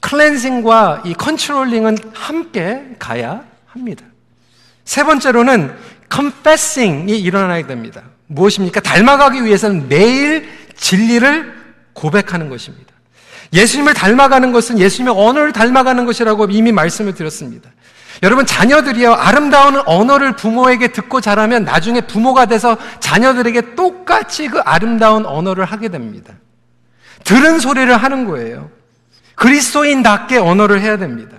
클렌징과 0.00 1.02
이 1.04 1.14
컨트롤링은 1.14 1.96
함께 2.12 2.96
가야 2.98 3.44
합니다. 3.66 4.04
세 4.84 5.04
번째로는 5.04 5.78
confessing이 6.12 7.16
일어나야 7.20 7.64
됩니다. 7.68 8.02
무엇입니까? 8.30 8.80
닮아가기 8.80 9.44
위해서는 9.44 9.88
매일 9.88 10.48
진리를 10.76 11.52
고백하는 11.92 12.48
것입니다. 12.48 12.92
예수님을 13.52 13.94
닮아가는 13.94 14.52
것은 14.52 14.78
예수님의 14.78 15.14
언어를 15.16 15.52
닮아가는 15.52 16.06
것이라고 16.06 16.46
이미 16.50 16.70
말씀을 16.70 17.14
드렸습니다. 17.14 17.68
여러분, 18.22 18.46
자녀들이요, 18.46 19.14
아름다운 19.14 19.82
언어를 19.84 20.36
부모에게 20.36 20.88
듣고 20.88 21.20
자라면 21.20 21.64
나중에 21.64 22.02
부모가 22.02 22.46
돼서 22.46 22.76
자녀들에게 23.00 23.74
똑같이 23.74 24.46
그 24.46 24.60
아름다운 24.60 25.26
언어를 25.26 25.64
하게 25.64 25.88
됩니다. 25.88 26.34
들은 27.24 27.58
소리를 27.58 27.94
하는 27.96 28.26
거예요. 28.26 28.70
그리스도인답게 29.34 30.38
언어를 30.38 30.80
해야 30.80 30.96
됩니다. 30.98 31.36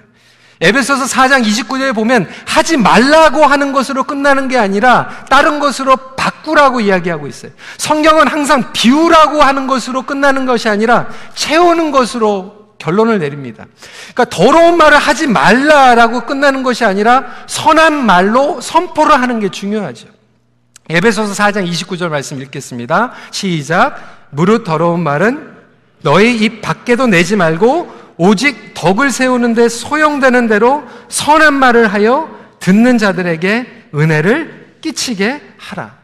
에베소서 0.61 1.05
4장 1.05 1.43
29절에 1.43 1.93
보면 1.95 2.29
하지 2.45 2.77
말라고 2.77 3.43
하는 3.45 3.73
것으로 3.73 4.03
끝나는 4.03 4.47
게 4.47 4.59
아니라 4.59 5.09
다른 5.27 5.59
것으로 5.59 6.10
바꾸라고 6.21 6.81
이야기하고 6.81 7.25
있어요. 7.25 7.51
성경은 7.77 8.27
항상 8.27 8.71
비우라고 8.73 9.41
하는 9.41 9.65
것으로 9.65 10.03
끝나는 10.03 10.45
것이 10.45 10.69
아니라 10.69 11.07
채우는 11.33 11.89
것으로 11.89 12.75
결론을 12.77 13.17
내립니다. 13.17 13.65
그러니까 14.13 14.25
더러운 14.25 14.77
말을 14.77 14.99
하지 14.99 15.25
말라라고 15.25 16.25
끝나는 16.25 16.61
것이 16.61 16.85
아니라 16.85 17.25
선한 17.47 18.05
말로 18.05 18.61
선포를 18.61 19.19
하는 19.19 19.39
게 19.39 19.49
중요하죠. 19.49 20.07
에베소서 20.89 21.33
4장 21.33 21.67
29절 21.67 22.09
말씀 22.09 22.39
읽겠습니다. 22.39 23.13
시작. 23.31 24.27
무릇 24.29 24.63
더러운 24.63 25.01
말은 25.01 25.51
너희 26.03 26.37
입 26.37 26.61
밖에도 26.61 27.07
내지 27.07 27.35
말고 27.35 27.91
오직 28.17 28.75
덕을 28.75 29.09
세우는데 29.09 29.69
소용되는 29.69 30.47
대로 30.47 30.83
선한 31.09 31.55
말을 31.55 31.91
하여 31.91 32.29
듣는 32.59 32.99
자들에게 32.99 33.87
은혜를 33.95 34.77
끼치게 34.81 35.41
하라. 35.57 36.00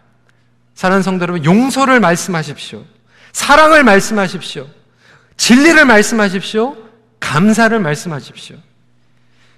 사랑하는 0.77 1.01
성도 1.01 1.23
여러분, 1.23 1.43
용서를 1.43 1.99
말씀하십시오. 1.99 2.83
사랑을 3.31 3.83
말씀하십시오. 3.83 4.67
진리를 5.35 5.83
말씀하십시오. 5.83 6.77
감사를 7.19 7.79
말씀하십시오. 7.79 8.57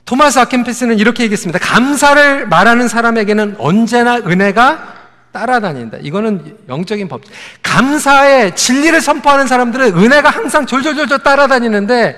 토마스 0.06 0.40
아켄페스는 0.40 0.98
이렇게 0.98 1.24
얘기했습니다. 1.24 1.60
감사를 1.60 2.48
말하는 2.48 2.88
사람에게는 2.88 3.58
언제나 3.60 4.16
은혜가 4.16 4.94
따라다닌다. 5.34 5.98
이거는 6.00 6.58
영적인 6.70 7.10
법. 7.10 7.24
감사의 7.64 8.56
진리를 8.56 9.02
선포하는 9.02 9.46
사람들은 9.46 9.98
은혜가 9.98 10.30
항상 10.30 10.66
졸졸졸졸 10.66 11.20
따라다니는데 11.20 12.16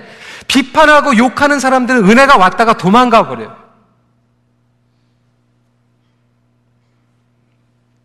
비판하고 0.47 1.17
욕하는 1.17 1.59
사람들은 1.59 2.07
은혜가 2.07 2.37
왔다가 2.37 2.77
도망가 2.77 3.27
버려요. 3.27 3.61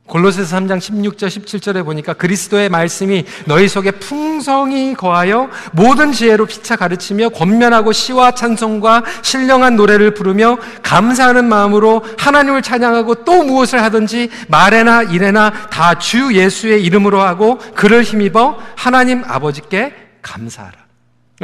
골로새서 0.07 0.57
3장 0.57 0.79
16절 0.79 1.27
17절에 1.27 1.85
보니까 1.85 2.15
그리스도의 2.15 2.69
말씀이 2.69 3.25
너희 3.47 3.69
속에 3.69 3.91
풍성히 3.91 4.95
거하여 4.95 5.51
모든 5.73 6.13
지혜로 6.13 6.47
피차 6.47 6.77
가르치며 6.77 7.31
권면하고 7.31 7.93
시와 7.93 8.31
찬송과 8.31 9.03
신령한 9.23 9.77
노래를 9.77 10.15
부르며 10.15 10.59
감사하는 10.83 11.45
마음으로 11.49 12.05
하나님을 12.17 12.63
찬양하고 12.63 13.25
또 13.25 13.43
무엇을 13.43 13.83
하든지 13.83 14.31
말에나 14.49 15.03
일에나 15.03 15.53
다 15.71 15.97
주 15.99 16.33
예수의 16.35 16.85
이름으로 16.85 17.21
하고 17.21 17.59
그를 17.75 18.03
힘입어 18.03 18.59
하나님 18.77 19.25
아버지께 19.27 19.95
감사하라. 20.23 20.86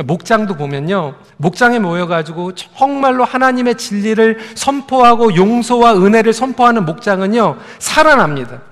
목장도 0.01 0.57
보면요. 0.57 1.17
목장에 1.37 1.79
모여가지고 1.79 2.55
정말로 2.55 3.25
하나님의 3.25 3.77
진리를 3.77 4.39
선포하고 4.55 5.37
용서와 5.37 5.95
은혜를 5.97 6.33
선포하는 6.33 6.87
목장은요, 6.87 7.59
살아납니다. 7.79 8.63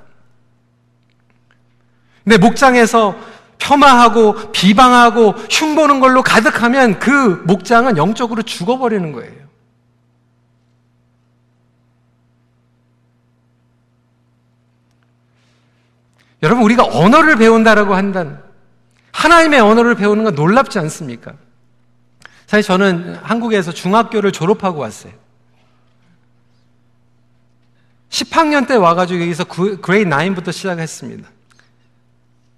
근데 2.25 2.39
목장에서 2.39 3.17
폄하하고 3.59 4.53
비방하고 4.53 5.33
흉보는 5.51 6.01
걸로 6.01 6.23
가득하면 6.23 6.99
그 6.99 7.43
목장은 7.47 7.99
영적으로 7.99 8.43
죽어버리는 8.43 9.13
거예요. 9.13 9.41
여러분, 16.43 16.65
우리가 16.65 16.85
언어를 16.85 17.37
배운다라고 17.37 17.95
한다는 17.95 18.39
하나님의 19.21 19.61
언어를 19.61 19.97
배우는 19.97 20.25
건 20.25 20.35
놀랍지 20.35 20.79
않습니까? 20.79 21.35
사실 22.47 22.63
저는 22.67 23.17
한국에서 23.17 23.71
중학교를 23.71 24.33
졸업하고 24.33 24.81
왔어요. 24.81 25.13
10학년 28.09 28.67
때 28.67 28.75
와가지고 28.75 29.21
여기서 29.21 29.45
그레이드 29.45 30.09
9부터 30.09 30.53
시작했습니다. 30.53 31.29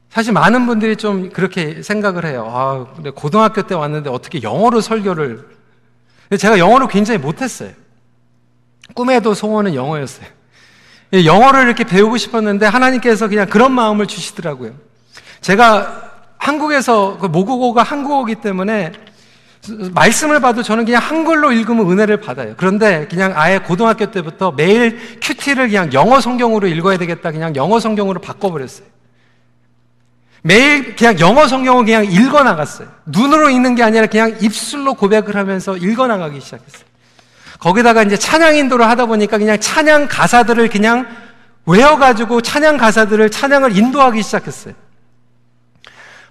사실 0.08 0.32
많은 0.32 0.66
분들이 0.66 0.94
좀 0.94 1.30
그렇게 1.30 1.82
생각을 1.82 2.24
해요. 2.26 2.46
아, 2.48 2.94
근데 2.94 3.10
고등학교 3.10 3.62
때 3.62 3.74
왔는데 3.74 4.08
어떻게 4.08 4.40
영어로 4.42 4.80
설교를. 4.80 5.44
제가 6.38 6.58
영어를 6.60 6.86
굉장히 6.86 7.18
못했어요. 7.18 7.72
꿈에도 8.94 9.34
소원은 9.34 9.74
영어였어요. 9.74 10.26
영어를 11.24 11.64
이렇게 11.64 11.82
배우고 11.82 12.18
싶었는데 12.18 12.66
하나님께서 12.66 13.26
그냥 13.26 13.48
그런 13.48 13.72
마음을 13.72 14.06
주시더라고요. 14.06 14.74
제가 15.40 16.11
한국에서 16.42 17.18
그 17.18 17.26
모국어가 17.26 17.84
한국어기 17.84 18.34
때문에 18.36 18.90
말씀을 19.92 20.40
봐도 20.40 20.64
저는 20.64 20.84
그냥 20.84 21.00
한글로 21.00 21.52
읽으면 21.52 21.88
은혜를 21.88 22.16
받아요. 22.16 22.54
그런데 22.56 23.06
그냥 23.08 23.32
아예 23.36 23.60
고등학교 23.60 24.10
때부터 24.10 24.50
매일 24.50 25.20
큐티를 25.20 25.68
그냥 25.68 25.92
영어 25.92 26.20
성경으로 26.20 26.66
읽어야 26.66 26.98
되겠다. 26.98 27.30
그냥 27.30 27.54
영어 27.54 27.78
성경으로 27.78 28.20
바꿔버렸어요. 28.20 28.84
매일 30.42 30.96
그냥 30.96 31.20
영어 31.20 31.46
성경을 31.46 31.84
그냥 31.84 32.04
읽어 32.04 32.42
나갔어요. 32.42 32.88
눈으로 33.06 33.48
읽는 33.48 33.76
게 33.76 33.84
아니라 33.84 34.06
그냥 34.06 34.36
입술로 34.40 34.94
고백을 34.94 35.36
하면서 35.36 35.76
읽어 35.76 36.08
나가기 36.08 36.40
시작했어요. 36.40 36.82
거기다가 37.60 38.02
이제 38.02 38.16
찬양 38.16 38.56
인도를 38.56 38.88
하다 38.88 39.06
보니까 39.06 39.38
그냥 39.38 39.60
찬양 39.60 40.08
가사들을 40.08 40.68
그냥 40.70 41.06
외워가지고 41.66 42.40
찬양 42.40 42.78
가사들을 42.78 43.30
찬양을 43.30 43.76
인도하기 43.76 44.20
시작했어요. 44.24 44.74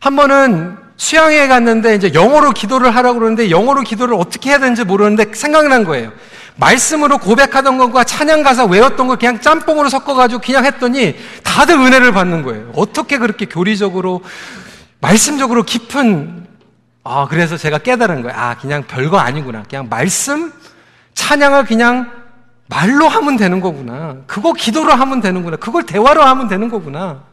한 0.01 0.15
번은 0.15 0.77
수양회 0.97 1.47
갔는데 1.47 1.95
이제 1.95 2.11
영어로 2.13 2.51
기도를 2.51 2.93
하라고 2.95 3.19
그러는데 3.19 3.51
영어로 3.51 3.81
기도를 3.81 4.15
어떻게 4.15 4.49
해야 4.49 4.57
되는지 4.57 4.83
모르는데 4.83 5.31
생각난 5.33 5.83
거예요. 5.83 6.11
말씀으로 6.55 7.19
고백하던 7.19 7.77
것과 7.77 8.03
찬양 8.03 8.41
가사 8.41 8.65
외웠던 8.65 9.07
거 9.07 9.15
그냥 9.15 9.39
짬뽕으로 9.39 9.89
섞어가지고 9.89 10.41
그냥 10.41 10.65
했더니 10.65 11.15
다들 11.43 11.75
은혜를 11.75 12.13
받는 12.13 12.41
거예요. 12.41 12.71
어떻게 12.75 13.19
그렇게 13.19 13.45
교리적으로, 13.45 14.21
말씀적으로 14.99 15.63
깊은, 15.63 16.47
아, 17.03 17.27
그래서 17.29 17.55
제가 17.55 17.77
깨달은 17.77 18.23
거예요. 18.23 18.35
아, 18.37 18.55
그냥 18.59 18.83
별거 18.87 19.19
아니구나. 19.19 19.63
그냥 19.69 19.87
말씀, 19.87 20.51
찬양을 21.13 21.65
그냥 21.65 22.11
말로 22.67 23.07
하면 23.07 23.37
되는 23.37 23.59
거구나. 23.59 24.17
그거 24.25 24.53
기도로 24.53 24.93
하면 24.93 25.21
되는구나. 25.21 25.57
그걸 25.57 25.83
대화로 25.83 26.23
하면 26.23 26.47
되는 26.47 26.69
거구나. 26.69 27.30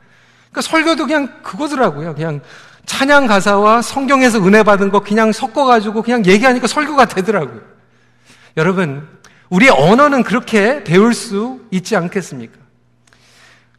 그러니까 0.50 0.62
설교도 0.62 1.06
그냥 1.06 1.28
그거더라고요. 1.42 2.14
그냥 2.14 2.40
찬양 2.86 3.26
가사와 3.26 3.82
성경에서 3.82 4.44
은혜 4.44 4.62
받은 4.62 4.90
거 4.90 5.00
그냥 5.00 5.32
섞어가지고 5.32 6.02
그냥 6.02 6.24
얘기하니까 6.24 6.66
설교가 6.66 7.04
되더라고요. 7.06 7.60
여러분, 8.56 9.06
우리의 9.50 9.70
언어는 9.70 10.22
그렇게 10.22 10.82
배울 10.84 11.14
수 11.14 11.60
있지 11.70 11.96
않겠습니까? 11.96 12.56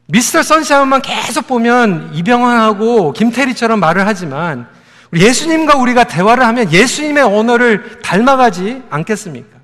미스터 0.07 0.41
선샤운만 0.41 1.01
계속 1.01 1.47
보면 1.47 2.11
이병헌하고 2.13 3.13
김태리처럼 3.13 3.79
말을 3.79 4.07
하지만 4.07 4.67
예수님과 5.13 5.77
우리가 5.77 6.05
대화를 6.05 6.45
하면 6.45 6.71
예수님의 6.71 7.23
언어를 7.23 7.99
닮아가지 8.01 8.83
않겠습니까? 8.89 9.58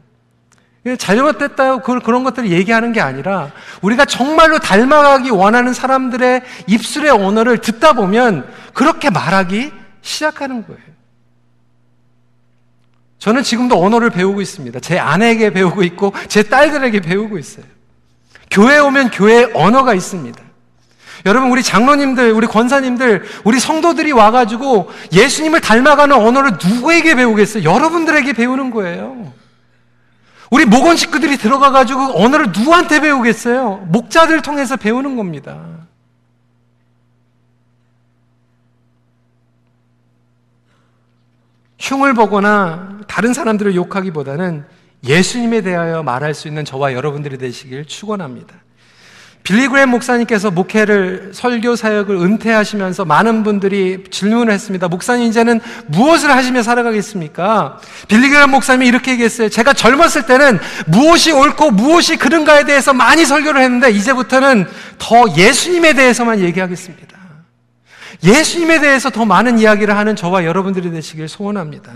잘못됐다 0.98 1.78
그걸 1.78 2.00
그런 2.00 2.24
것들을 2.24 2.52
얘기하는 2.52 2.94
게 2.94 3.02
아니라 3.02 3.52
우리가 3.82 4.06
정말로 4.06 4.60
닮아가기 4.60 5.32
원하는 5.32 5.74
사람들의 5.74 6.44
입술의 6.68 7.10
언어를 7.10 7.58
듣다 7.58 7.94
보면 7.94 8.48
그렇게 8.74 9.10
말하기 9.10 9.72
시작하는 10.04 10.66
거예요. 10.68 10.80
저는 13.18 13.42
지금도 13.42 13.84
언어를 13.84 14.12
배우고 14.12 14.42
있습니다. 14.42 14.80
제 14.82 15.00
아내에게 15.00 15.50
배우고 15.50 15.82
있고 15.82 16.14
제 16.28 16.44
딸들에게 16.44 17.00
배우고 17.00 17.40
있어요. 17.40 17.66
교회 18.52 18.78
오면 18.78 19.10
교회에 19.10 19.50
언어가 19.56 19.96
있습니다. 19.96 20.40
여러분 21.26 21.50
우리 21.50 21.64
장로님들, 21.64 22.32
우리 22.34 22.46
권사님들, 22.46 23.26
우리 23.44 23.60
성도들이 23.60 24.12
와가지고 24.12 24.92
예수님을 25.12 25.62
닮아가는 25.62 26.16
언어를 26.16 26.52
누구에게 26.64 27.16
배우겠어요? 27.16 27.64
여러분들에게 27.64 28.34
배우는 28.34 28.70
거예요. 28.70 29.34
우리 30.56 30.64
목원 30.64 30.96
식구들이 30.96 31.36
들어가가지고 31.36 32.24
언어를 32.24 32.46
누구한테 32.46 33.02
배우겠어요? 33.02 33.88
목자들 33.90 34.42
통해서 34.42 34.78
배우는 34.78 35.18
겁니다. 35.18 35.60
흉을 41.78 42.14
보거나 42.14 43.00
다른 43.06 43.34
사람들을 43.34 43.76
욕하기보다는 43.76 44.64
예수님에 45.04 45.60
대하여 45.60 46.04
말할 46.04 46.34
수 46.34 46.48
있는 46.48 46.64
저와 46.64 46.94
여러분들이 46.94 47.38
되시길 47.38 47.84
축원합니다. 47.84 48.56
빌리그램 49.46 49.90
목사님께서 49.90 50.50
목회를 50.50 51.30
설교 51.32 51.76
사역을 51.76 52.16
은퇴하시면서 52.16 53.06
많은 53.06 53.44
분들이 53.44 54.04
질문을 54.10 54.52
했습니다. 54.52 54.88
목사님 54.88 55.28
이제는 55.28 55.62
무엇을 55.86 56.36
하시며 56.36 56.64
살아가겠습니까? 56.64 57.80
빌리그램 58.08 58.50
목사님이 58.50 58.88
이렇게 58.88 59.12
얘기했어요. 59.12 59.50
제가 59.50 59.74
젊었을 59.74 60.26
때는 60.26 60.60
무엇이 60.88 61.32
옳고 61.32 61.72
무엇이 61.72 62.18
그른가에 62.18 62.64
대해서 62.64 62.92
많이 62.92 63.24
설교를 63.24 63.62
했는데 63.62 63.92
이제부터는 63.92 64.68
더 64.98 65.26
예수님에 65.38 65.94
대해서만 65.94 66.40
얘기하겠습니다. 66.40 67.25
예수님에 68.24 68.80
대해서 68.80 69.10
더 69.10 69.26
많은 69.26 69.60
이야기를 69.60 69.96
하는 69.96 70.16
저와 70.16 70.46
여러분들이 70.46 70.92
되시길 70.92 71.28
소원합니다. 71.28 71.92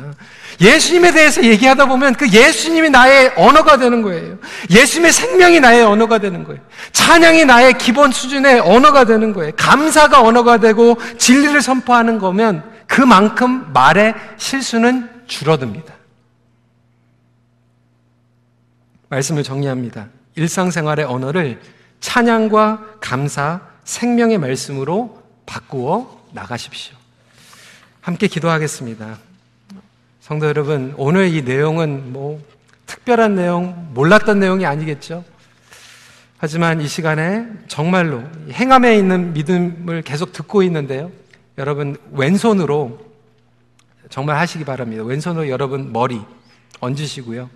예수님에 0.61 1.11
대해서 1.11 1.43
얘기하다 1.43 1.85
보면 1.87 2.15
그 2.15 2.29
예수님이 2.29 2.89
나의 2.89 3.33
언어가 3.37 3.77
되는 3.77 4.01
거예요. 4.01 4.37
예수님의 4.69 5.11
생명이 5.11 5.59
나의 5.59 5.83
언어가 5.83 6.17
되는 6.19 6.43
거예요. 6.43 6.61
찬양이 6.91 7.45
나의 7.45 7.77
기본 7.77 8.11
수준의 8.11 8.59
언어가 8.61 9.05
되는 9.05 9.33
거예요. 9.33 9.51
감사가 9.55 10.21
언어가 10.21 10.57
되고 10.57 10.97
진리를 11.17 11.61
선포하는 11.61 12.19
거면 12.19 12.63
그만큼 12.87 13.71
말의 13.73 14.13
실수는 14.37 15.09
줄어듭니다. 15.27 15.93
말씀을 19.09 19.43
정리합니다. 19.43 20.07
일상생활의 20.35 21.05
언어를 21.05 21.59
찬양과 21.99 22.85
감사, 22.99 23.61
생명의 23.83 24.37
말씀으로 24.37 25.18
바꾸어 25.49 26.23
나가십시오. 26.31 26.95
함께 28.01 28.27
기도하겠습니다. 28.27 29.17
성도 30.21 30.45
여러분, 30.45 30.93
오늘 30.95 31.33
이 31.33 31.41
내용은 31.41 32.13
뭐 32.13 32.39
특별한 32.85 33.35
내용, 33.35 33.89
몰랐던 33.95 34.39
내용이 34.39 34.67
아니겠죠? 34.67 35.25
하지만 36.37 36.81
이 36.81 36.87
시간에 36.87 37.47
정말로 37.67 38.23
행함에 38.51 38.95
있는 38.95 39.33
믿음을 39.33 40.03
계속 40.03 40.33
듣고 40.33 40.61
있는데요. 40.63 41.11
여러분, 41.57 41.97
왼손으로 42.11 42.99
정말 44.09 44.37
하시기 44.37 44.63
바랍니다. 44.63 45.03
왼손으로 45.03 45.49
여러분 45.49 45.91
머리 45.91 46.21
얹으시고요. 46.79 47.49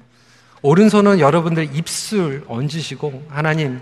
오른손은 0.64 1.20
여러분들 1.20 1.76
입술 1.76 2.44
얹으시고 2.48 3.28
하나님 3.30 3.82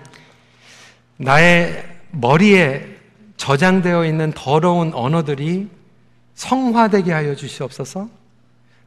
나의 1.18 1.86
머리에 2.12 3.01
저장되어 3.41 4.05
있는 4.05 4.31
더러운 4.35 4.93
언어들이 4.93 5.67
성화되게 6.35 7.11
하여 7.11 7.33
주시옵소서. 7.33 8.07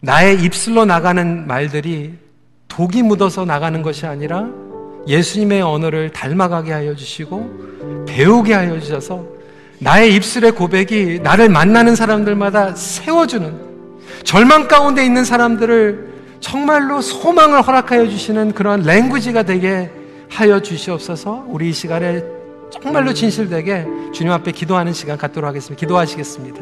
나의 0.00 0.44
입술로 0.44 0.84
나가는 0.84 1.44
말들이 1.44 2.14
독이 2.68 3.02
묻어서 3.02 3.44
나가는 3.44 3.82
것이 3.82 4.06
아니라 4.06 4.46
예수님의 5.08 5.60
언어를 5.60 6.10
닮아가게 6.10 6.70
하여 6.70 6.94
주시고 6.94 8.04
배우게 8.06 8.54
하여 8.54 8.78
주셔서 8.78 9.26
나의 9.80 10.14
입술의 10.14 10.52
고백이 10.52 11.18
나를 11.20 11.48
만나는 11.48 11.96
사람들마다 11.96 12.76
세워주는 12.76 13.60
절망 14.22 14.68
가운데 14.68 15.04
있는 15.04 15.24
사람들을 15.24 16.14
정말로 16.38 17.00
소망을 17.00 17.60
허락하여 17.60 18.08
주시는 18.08 18.52
그런 18.52 18.82
랭귀지가 18.82 19.42
되게 19.42 19.90
하여 20.30 20.60
주시옵소서 20.60 21.44
우리 21.48 21.70
이 21.70 21.72
시간에 21.72 22.33
정말로 22.82 23.14
진실되게 23.14 23.86
주님 24.12 24.32
앞에 24.32 24.52
기도하는 24.52 24.92
시간 24.92 25.16
갖도록 25.16 25.48
하겠습니다. 25.48 25.78
기도하시겠습니다. 25.78 26.60